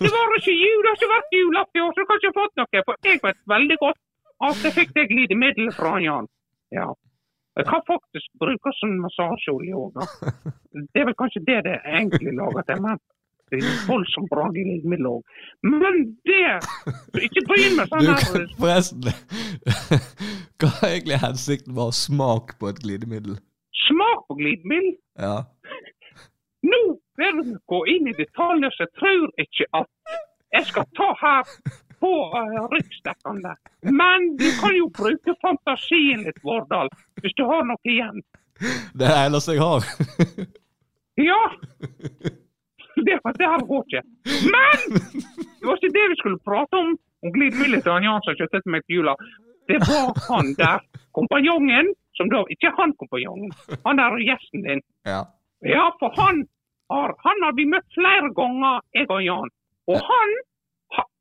[0.00, 2.30] det var ikke jul, det har ikke vært julaften i år, så du kan ikke
[2.32, 2.84] ha fått noe.
[2.88, 4.00] For jeg vet veldig godt
[4.48, 6.30] at jeg fikk det glidemiddelet fra han Jan.
[6.74, 6.88] Ja.
[7.54, 10.00] Jeg kan faktisk bruke som massasjeolje òg.
[10.74, 12.98] Det er vel kanskje det det er egentlig laget til, men
[13.52, 15.40] det er voldsomt bra glidemiddel òg.
[15.66, 19.10] Men det Ikke bryn meg sånn her forresten
[20.58, 23.36] Hva er egentlig hensikten med å ha smak på et glidemiddel?
[23.88, 24.94] smak på glidemiddel.
[25.18, 25.44] Ja.
[26.62, 26.82] Nå
[27.16, 30.14] vil vi gå inn i detaljer, så jeg tror ikke at
[30.56, 31.50] jeg skal ta her
[32.00, 33.54] på uh, ryggstekkene.
[34.00, 36.90] Men du kan jo bruke fantasien litt, Vårdal,
[37.22, 38.22] hvis du har noe igjen.
[38.94, 39.88] Det er det eneste jeg har.
[41.20, 41.42] Ja!
[42.94, 44.02] Det, det her går ikke.
[44.54, 46.94] Men det var ikke det vi skulle prate om.
[47.24, 49.14] Om glidemiddelet til han som kjøpte meg til jula.
[49.70, 50.82] Det var han der,
[51.16, 51.86] kompanjongen,
[52.18, 53.52] som da Ikke han kompanjongen,
[53.86, 54.82] han der gjesten din.
[55.08, 55.22] Ja.
[55.64, 56.42] Ja, for han
[56.92, 59.54] har, han har vi møtt flere ganger, jeg og Jan.
[59.88, 60.34] Og han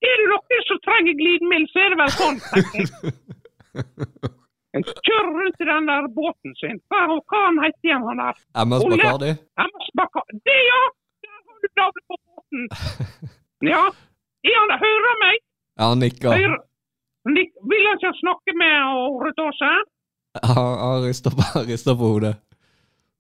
[0.04, 4.32] Er det noen som trenger glidemiddel, så er det vel sånn, tenker jeg.
[4.74, 6.80] En kjører rundt i den der båten sin.
[6.92, 8.42] Hva, hva han heter han der?
[8.66, 8.84] MS.
[8.92, 9.32] Bacardi?
[9.66, 10.40] MS Bacardi.
[10.50, 10.82] Det, ja!
[11.63, 11.69] Du
[12.08, 12.68] på båten.
[13.64, 13.84] Ja.
[14.43, 15.38] Jan, hører meg?
[15.80, 16.34] Ja, han nikker.
[16.36, 16.57] Hører.
[17.32, 19.70] Nik- Vil han ikke snakke med Året Åse?
[20.43, 22.36] Han han rister på, han rister på hodet.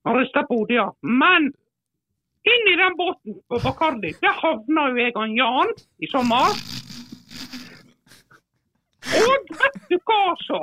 [0.05, 0.87] Han rister på hodet, ja.
[1.23, 1.47] Men
[2.53, 5.71] inn i den båten på Bacardi, der havna jo jeg og Jan
[6.03, 6.51] i sommer.
[9.23, 10.59] Og vet du hva, så?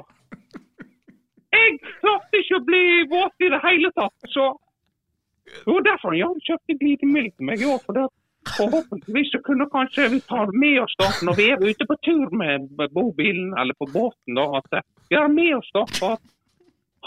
[1.54, 4.50] Jeg klarte ikke å bli våt i det hele tatt, så
[5.66, 7.80] Jo, derfor har hadde kjøpt glidemiddel til meg i år.
[7.86, 8.08] For det,
[8.56, 12.36] forhåpentligvis så kunne kanskje vi ta med oss da, når vi er ute på tur
[12.42, 16.28] med bobilen eller på båten, da, at eh, vi har med oss da at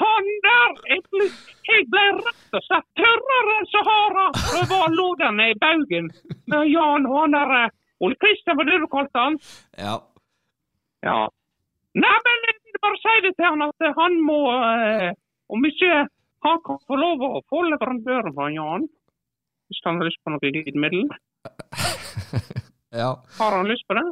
[0.01, 1.25] han der jeg ble,
[1.69, 4.25] jeg ble rett og slett tørrere enn Sahara.
[4.33, 6.09] Det var lå der nede i baugen
[6.49, 9.37] med Jan og han der eh, Ole Kristian, var det du kalte han?
[9.77, 9.95] Ja.
[11.05, 11.19] Ja.
[11.93, 15.11] Nei, men jeg vil bare si det til han at eh, han må eh,
[15.53, 16.07] Om ikke
[16.47, 18.87] han kan få lov å få leverandøren fra Jan,
[19.71, 21.09] hvis han har lyst på noe glidemiddel.
[22.93, 23.23] Ja.
[23.39, 24.03] Har han lyst på det?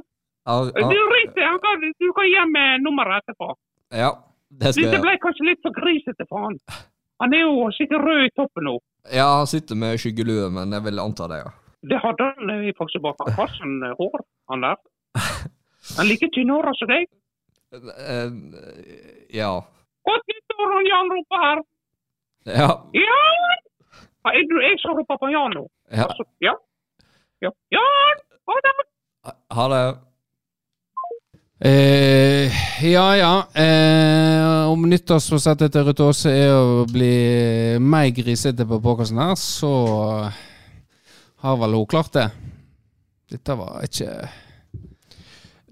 [0.73, 3.53] Du ring til han, kan, du kan gi meg nummeret etterpå.
[3.93, 4.11] ja.
[4.51, 6.57] Det skal Dette jeg ble kanskje litt for grisete for han.
[7.23, 8.73] Han er jo sikkert rød i toppen nå.
[9.15, 11.53] Ja, han sitter med skyggelue, men jeg vil anta det, ja.
[11.87, 13.21] Det hadde han eh, faktisk bak.
[13.31, 14.81] Eh, hår, han der.
[15.97, 17.07] Han liker like tynnhåra som deg.
[17.73, 18.29] Eh,
[19.39, 19.53] Ja.
[20.09, 21.63] Godt nyttår, Jan roper her.
[22.45, 22.69] Ja.
[22.95, 23.19] Ja,
[24.33, 24.77] jeg
[25.21, 25.65] på Jan nå?
[25.91, 26.07] Ja.
[26.07, 26.55] Altså, ja.
[27.41, 27.51] ja.
[27.73, 28.23] Jan!
[28.49, 28.73] Ha det!
[29.53, 29.83] Ha det.
[31.61, 33.33] Eh, ja, ja.
[33.53, 39.73] Eh, om nyttårsforsettet til Ruth Aase er å bli mer grisete på påkassen her, så
[41.45, 42.29] har vel hun klart det.
[43.29, 44.09] Dette var ikke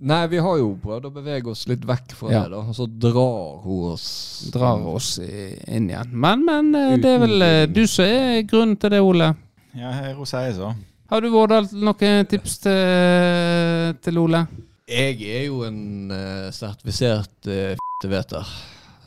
[0.01, 2.43] Nei, vi har jo prøvd å bevege oss litt vekk fra Ja.
[2.45, 2.61] det, da.
[2.71, 6.11] Og så drar hun oss Drar oss i- inn igjen.
[6.13, 9.33] Men, men eh, det er vel eh, du som er grunnen til det, Ole.
[9.75, 10.71] Ja, hun sier så.
[11.09, 14.45] Har du Vårdal noen tips til, til Ole?
[14.89, 18.45] Jeg er jo en uh, sertifisert uh, f***veter.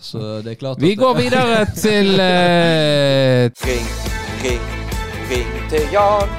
[0.03, 3.89] Så det er klart Vi at går videre til uh, Ring,
[4.45, 4.63] ring,
[5.31, 6.31] ring til Jan.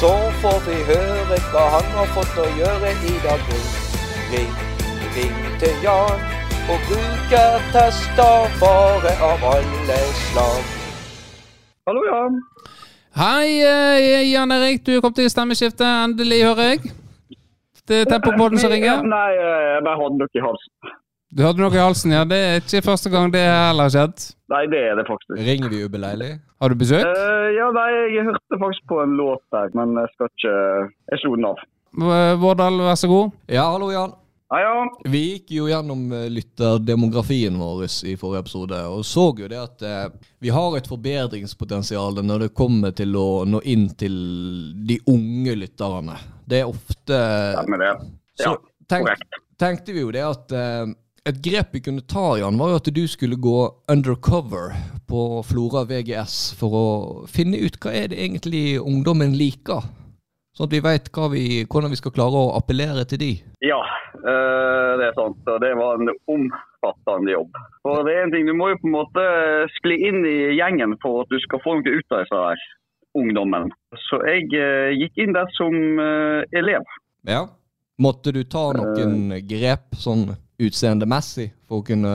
[0.00, 0.10] Så
[0.42, 3.83] får vi høre hva han har fått å gjøre i dag.
[4.34, 4.54] Ring,
[5.16, 6.22] ring, til Jan.
[6.72, 10.64] Og brukertester vare av alle slag.
[11.86, 12.40] Hallo, Jan.
[13.20, 14.82] Hei, eh, Jan Erik.
[14.86, 15.86] Du er kommet til stemmeskiftet.
[15.86, 16.80] Endelig, hører jeg.
[17.86, 19.04] Det er Tempopodden som ringer.
[19.16, 20.96] Nei, eh, jeg bare hadde noe i halsen.
[21.36, 22.24] Du hadde noe i halsen, ja.
[22.32, 24.26] Det er ikke første gang det heller har skjedd.
[24.56, 25.38] Nei, det er det faktisk.
[25.50, 26.32] Ringer vi ubeleilig?
[26.58, 27.06] Har du besøk?
[27.06, 30.58] Uh, ja, nei, jeg hørte faktisk på en låt der, men jeg skal ikke
[31.12, 31.64] Jeg slo den av.
[32.42, 33.34] Vårdal, vær så god.
[33.46, 34.18] Ja, hallo, Jan.
[34.50, 34.84] Ja.
[35.08, 39.82] Vi gikk jo gjennom eh, lytterdemografien vår i forrige episode, og så jo det at
[39.82, 40.04] eh,
[40.44, 44.14] vi har et forbedringspotensial når det kommer til å nå inn til
[44.86, 46.18] de unge lytterne.
[46.44, 47.18] Det er ofte
[47.56, 47.94] Stemmer det.
[48.38, 48.54] Så Ja,
[48.90, 49.40] tenk, korrekt.
[49.58, 50.92] tenkte vi jo det at eh,
[51.24, 53.58] et grep vi kunne ta, Jan, var jo at du skulle gå
[53.90, 54.74] undercover
[55.08, 56.86] på Flora VGS for å
[57.32, 59.86] finne ut hva er det egentlig ungdommen liker.
[60.54, 63.32] Sånn at vi veit hvordan vi skal klare å appellere til de.
[63.66, 63.80] Ja,
[64.14, 65.40] eh, det er sant.
[65.50, 67.58] Og det var en omfattende jobb.
[67.82, 69.24] For det er en ting, Du må jo på en måte
[69.80, 72.62] skli inn i gjengen for at du skal få noe ut av disse her
[73.18, 73.74] ungdommen.
[74.06, 76.86] Så jeg eh, gikk inn der som eh, elev.
[77.26, 77.48] Ja.
[77.98, 80.26] Måtte du ta noen grep sånn
[80.58, 82.14] utseendemessig for å kunne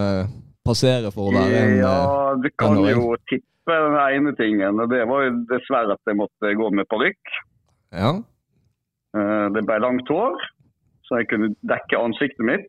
[0.64, 1.94] passere for å være en ja,
[2.40, 4.80] du kan jo tippe den ene tingen.
[4.80, 7.40] og Det var jo dessverre at jeg måtte gå med parykk.
[7.96, 8.12] Ja.
[9.18, 10.36] Eh, Det ble langt hår,
[11.08, 12.68] så jeg kunne dekke ansiktet mitt.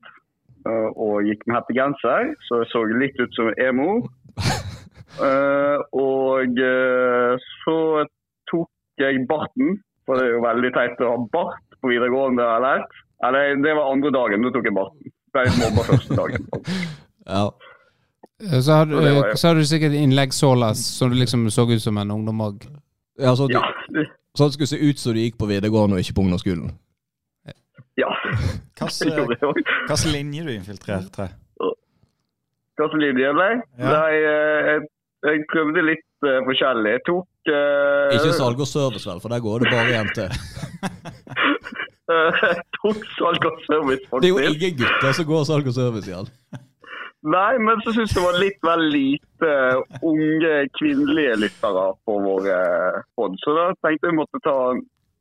[0.66, 4.02] eh, Og gikk med hettegenser, så jeg så litt ut som emo.
[5.20, 8.04] Eh, Og eh, så
[8.48, 8.70] tok
[9.02, 12.44] jeg barten, for det er jo veldig teit å ha bart på videregående.
[12.56, 12.84] Eller.
[13.26, 15.10] Eller det var andre dagen, da tok jeg barten.
[15.34, 16.46] Ble mobba første dagen.
[17.34, 17.42] ja.
[18.62, 21.82] Så har, du, Så så har du sikkert innlegg sålas, som du liksom så ut
[21.82, 22.62] som en ungdom òg.
[23.18, 24.06] ja så, du, Ja,
[24.36, 26.70] så det skulle se ut som du gikk på videregående og ikke på ungdomsskolen?
[27.98, 28.10] ja.
[28.78, 29.34] Hvilken
[29.90, 31.28] Jeg linje du infiltrerte?
[32.80, 33.48] Som linje ble?
[33.76, 33.90] Ja.
[33.92, 34.84] Nei, eh, jeg,
[35.28, 36.94] jeg prøvde litt uh, forskjellig.
[36.94, 40.32] Jeg tok uh, Ikke salg og service, vel, for der går det bare jenter.
[42.14, 44.64] eh, jeg tok salg og service, Det er jo faktisk.
[44.64, 46.32] ingen gutter som går salg og service, Jan.
[47.20, 49.50] Nei, men så syns jeg det var litt vel lite
[50.08, 53.36] unge kvinnelige lyttere på vår eh, pod.
[53.42, 54.54] Så da tenkte jeg måtte ta,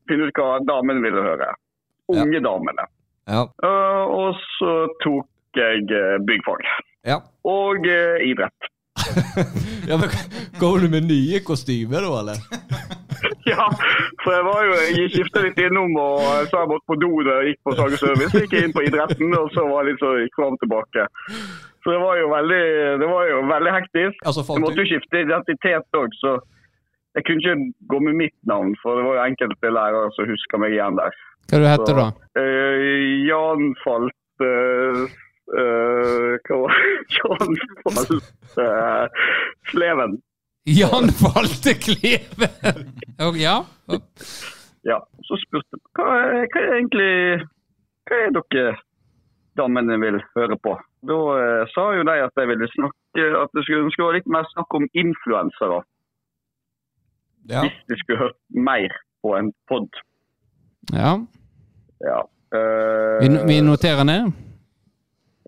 [0.07, 1.49] finne ut hva damene ville høre.
[2.15, 2.87] Unge damene.
[3.29, 3.43] Ja.
[3.61, 6.63] Uh, og så tok jeg eh, byggfag.
[7.05, 7.19] ja.
[7.45, 8.71] Og uh, idrett.
[9.89, 10.11] ja men
[10.59, 12.41] Går du med nye kostymer da, eller?
[13.49, 13.65] Ja,
[14.23, 16.21] for jeg var jo, jeg skiftet litt innom og
[16.51, 18.29] så jeg måtte på do da jeg gikk på salg og service.
[18.31, 21.07] Så gikk jeg inn på idretten, og så var jeg litt så fram og tilbake.
[21.83, 22.63] Så det var jo veldig,
[23.01, 24.21] det var jo veldig hektisk.
[24.27, 26.35] Altså, Jeg måtte jo skifte identitet òg, så
[27.17, 28.75] jeg kunne ikke gå med mitt navn.
[28.81, 31.19] For det var jo enkelte lærere som husker meg igjen der.
[31.49, 32.07] Hva du heter du da?
[32.37, 35.03] Uh, Jan falt uh,
[35.55, 36.89] uh, Hva var det?
[37.17, 38.57] Jan falt
[39.71, 40.19] Sleven.
[40.69, 42.91] Jan Falte Kleven!
[43.39, 43.65] Ja.
[44.81, 46.05] Ja, så spurte jeg hva,
[46.45, 47.13] hva er egentlig
[48.07, 48.75] Hva er dere
[49.57, 50.75] damene vil høre på?
[51.07, 54.47] Da eh, sa jo de at de ville snakke at det skulle, ønske litt mer
[54.51, 55.79] snakk om influensere.
[57.49, 57.63] Ja.
[57.63, 58.93] Hvis de skulle hørt mer
[59.23, 59.89] på en pod.
[60.93, 61.17] ja.
[61.99, 62.19] Ja.
[62.55, 64.31] Eh, Vi, vi noterer ned.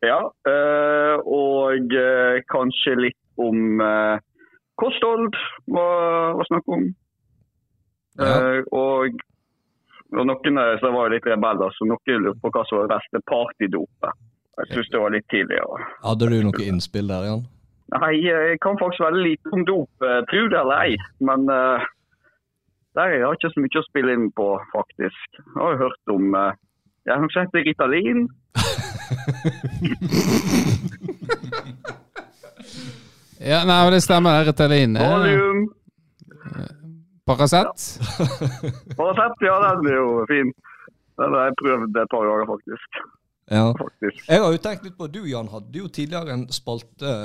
[0.04, 4.18] Ja, eh, og eh, kanskje litt om eh,
[4.82, 5.38] kosthold
[5.72, 6.88] var, var snakk om.
[8.20, 8.32] Ja.
[8.32, 9.22] Eh, og,
[10.12, 12.98] og noen av disse var litt rebeller, så noen lurte på hva som var det
[12.98, 14.20] beste partydopet.
[14.62, 15.58] Jeg syns det var litt tidlig.
[15.58, 15.70] Ja.
[16.06, 17.44] Hadde du noe innspill der, Jan?
[17.92, 20.94] Nei, jeg kan faktisk veldig lite om dop, eh, tro det eller ei.
[21.28, 21.80] Men uh,
[22.96, 25.28] der jeg har ikke så mye å spille inn på, faktisk.
[25.42, 26.52] Jeg har hørt om uh,
[27.10, 28.22] Jeg har heter Ritalin.
[33.42, 34.36] Ja, nei, det stemmer.
[34.38, 34.96] er Ritalin.
[34.96, 35.62] Eh, Valium.
[37.26, 37.88] Paracet.
[38.98, 40.52] Paracet, ja, den er jo fin.
[41.18, 43.02] Den har jeg prøvd et par ganger, faktisk.
[43.50, 43.74] Ja.
[43.78, 44.30] faktisk.
[44.30, 47.16] Jeg har jo tenkt litt på, Du Jan, hadde jo tidligere en spalte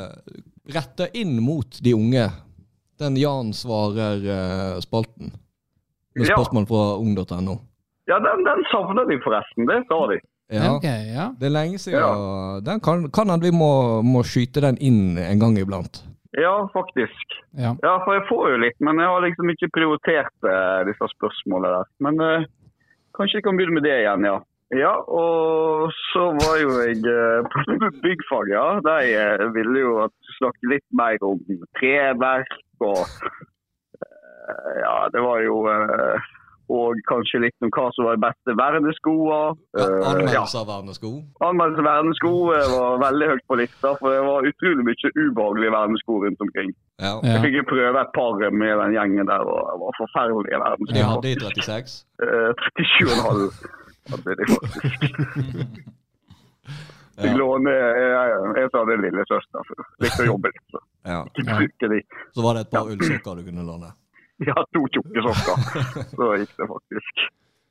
[0.75, 2.29] retta inn mot de unge.
[2.99, 5.35] Den Jan svarer-spalten.
[6.17, 7.59] Med spørsmål fra ung.no.
[8.09, 9.67] Ja, den, den savner de forresten.
[9.69, 10.19] Det sa de.
[10.49, 10.77] Ja.
[10.77, 11.31] Okay, ja.
[11.39, 12.63] Det er lenge siden.
[12.65, 16.05] Den kan, kan hende vi må, må skyte den inn en gang iblant.
[16.37, 17.39] Ja, faktisk.
[17.57, 17.77] ja.
[17.83, 21.79] Ja, for jeg får jo litt, men jeg har liksom ikke prioritert uh, disse spørsmålene
[21.79, 21.91] der.
[22.05, 22.45] Men uh,
[23.17, 24.37] kanskje jeg kan begynne med det igjen, ja.
[24.75, 28.65] Ja, og så var jo jeg eh, på byggfag, ja.
[28.83, 31.39] De eh, ville jo at du snakke litt mer om
[31.79, 35.61] treverk og eh, Ja, det var jo
[36.67, 39.55] Og kanskje litt om hva som var de beste verneskoene.
[39.79, 39.87] Ja.
[40.11, 41.13] Anmeldelse av vernesko.
[41.47, 42.33] Anmeldelse av vernesko
[42.75, 46.75] var veldig høyt på lista, for det var utrolig mye ubehagelige vernesko rundt omkring.
[46.99, 47.15] Ja.
[47.23, 51.09] Jeg fikk jo prøve et par med den gjengen der, og det var forferdelige De
[51.13, 51.99] hadde i 36.
[52.27, 55.87] Eh, 37,5 hadde de faktisk.
[57.17, 57.33] Ja.
[57.33, 60.65] låne, jeg, jeg sa det lille søster, for likte å jobbe litt.
[60.75, 61.21] Så Ja.
[62.35, 63.93] Så var det et par ullsokker du kunne låne.
[64.45, 65.63] Ja, to tjukke sokker.
[66.19, 67.23] Så gikk det faktisk.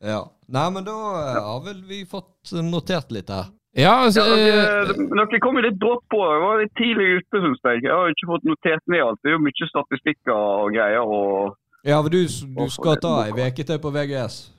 [0.02, 0.24] Ja.
[0.50, 3.52] Nei, men da eh, har vel vi fått notert litt her.
[3.78, 6.24] Ja, altså Ja, eh, dere, dere kom jo litt brått på.
[6.26, 7.84] Jeg var litt tidlig ute, syns jeg.
[7.86, 9.22] Jeg har ikke fått notert ned alt.
[9.22, 11.06] Det er jo mye statistikker og greier.
[11.06, 14.55] og Ja, men du, du skal ta ei uke til på VGS.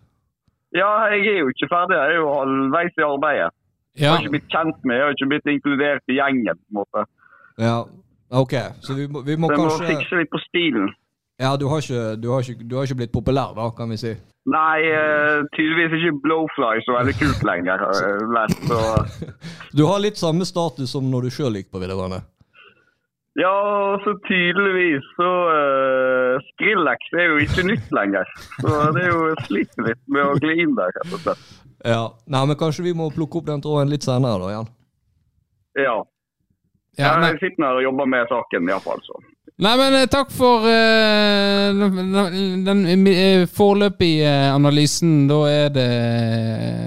[0.76, 1.96] Ja, jeg er jo ikke ferdig.
[1.96, 3.50] Jeg er jo halvveis i arbeidet.
[3.96, 6.58] Jeg har ikke blitt kjent med, jeg har ikke blitt inkludert i gjengen.
[6.60, 7.06] på en måte.
[7.58, 7.76] Ja.
[8.36, 10.88] OK, så vi må, vi må kanskje Vi må fikse litt på stilen.
[11.38, 13.98] Ja, du har, ikke, du, har ikke, du har ikke blitt populær, da, kan vi
[14.00, 14.12] si.
[14.48, 17.82] Nei, eh, tydeligvis ikke blowfly så veldig kult lenger.
[17.82, 18.80] har så.
[19.78, 22.22] Du har litt samme status som når du sjøl gikk på videregående.
[23.38, 28.30] Ja, så tydeligvis så uh, Skrillex er jo ikke nytt lenger.
[28.62, 31.42] Så det er jo sliter litt med å gli inn der, rett og slett.
[31.84, 32.00] Ja.
[32.32, 34.72] Nei, men kanskje vi må plukke opp den tråden litt senere, da, Jan.
[35.76, 35.96] Ja.
[36.96, 37.28] ja men...
[37.34, 39.04] Jeg sitter her og jobber med saken, iallfall.
[39.04, 39.20] Så.
[39.60, 45.26] nei, men eh, takk for uh, den, den eh, foreløpige analysen.
[45.28, 45.88] Da er det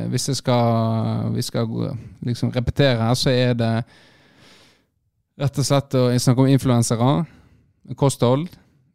[0.10, 1.70] Hvis jeg skal, vi skal
[2.26, 3.74] liksom repetere her, så er det
[5.40, 7.12] rett og slett å snakke om influensere,
[8.00, 8.50] kosthold,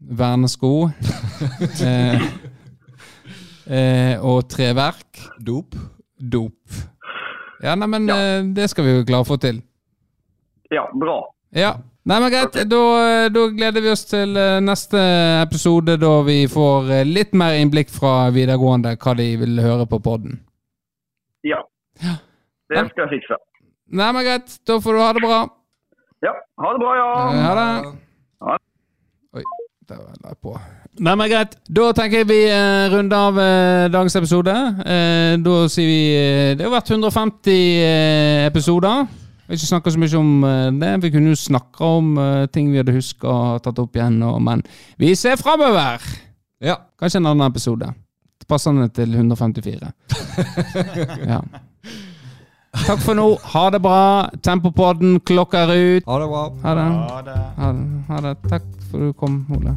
[0.04, 0.72] vernesko
[1.88, 2.26] eh,
[3.66, 5.22] eh, og treverk.
[5.40, 5.76] Dop.
[6.18, 6.82] Dop.
[7.64, 9.62] Ja, nei, men eh, det skal vi jo klare å få til.
[10.72, 11.22] Ja, bra.
[11.54, 11.74] Ja.
[12.04, 12.58] Nei, men greit.
[12.68, 12.80] Da,
[13.32, 15.00] da gleder vi oss til eh, neste
[15.40, 20.02] episode, da vi får eh, litt mer innblikk fra videregående hva de vil høre på
[20.04, 20.36] podden.
[21.44, 21.62] Ja.
[22.04, 22.18] Ja.
[22.68, 23.40] Det skal jeg fikse.
[23.96, 24.58] Nei, men greit.
[24.68, 25.38] Da får du ha det bra.
[26.24, 27.10] Ja, ha det bra, ja.
[27.28, 27.92] Eh, Ha det.
[28.44, 28.56] Ha
[29.34, 29.42] Oi,
[29.90, 30.54] der la jeg på.
[31.04, 31.56] Nei, men greit.
[31.74, 34.54] Da tenker jeg vi eh, runder av eh, dagens episode.
[34.86, 39.08] Eh, da sier vi eh, Det har vært 150 eh, episoder.
[39.44, 40.92] Vi har ikke snakka så mye om eh, det.
[41.02, 44.38] Vi kunne jo snakka om eh, ting vi hadde huska og tatt opp igjen, og,
[44.46, 44.62] men
[45.02, 46.06] vi ser framover!
[46.64, 46.78] Ja.
[47.02, 47.90] Kanskje en annen episode.
[48.48, 49.90] Passende til 154.
[51.32, 51.42] ja.
[52.74, 53.26] Takk for nå.
[53.54, 54.30] Ha det bra.
[54.42, 56.06] Tempopodden klokker ut.
[56.06, 56.44] Ha det bra.
[56.62, 56.82] Ha det.
[56.82, 57.36] Ha det.
[57.58, 57.84] Ha det.
[58.08, 58.34] Ha det.
[58.50, 59.76] Takk for at du kom, Ole.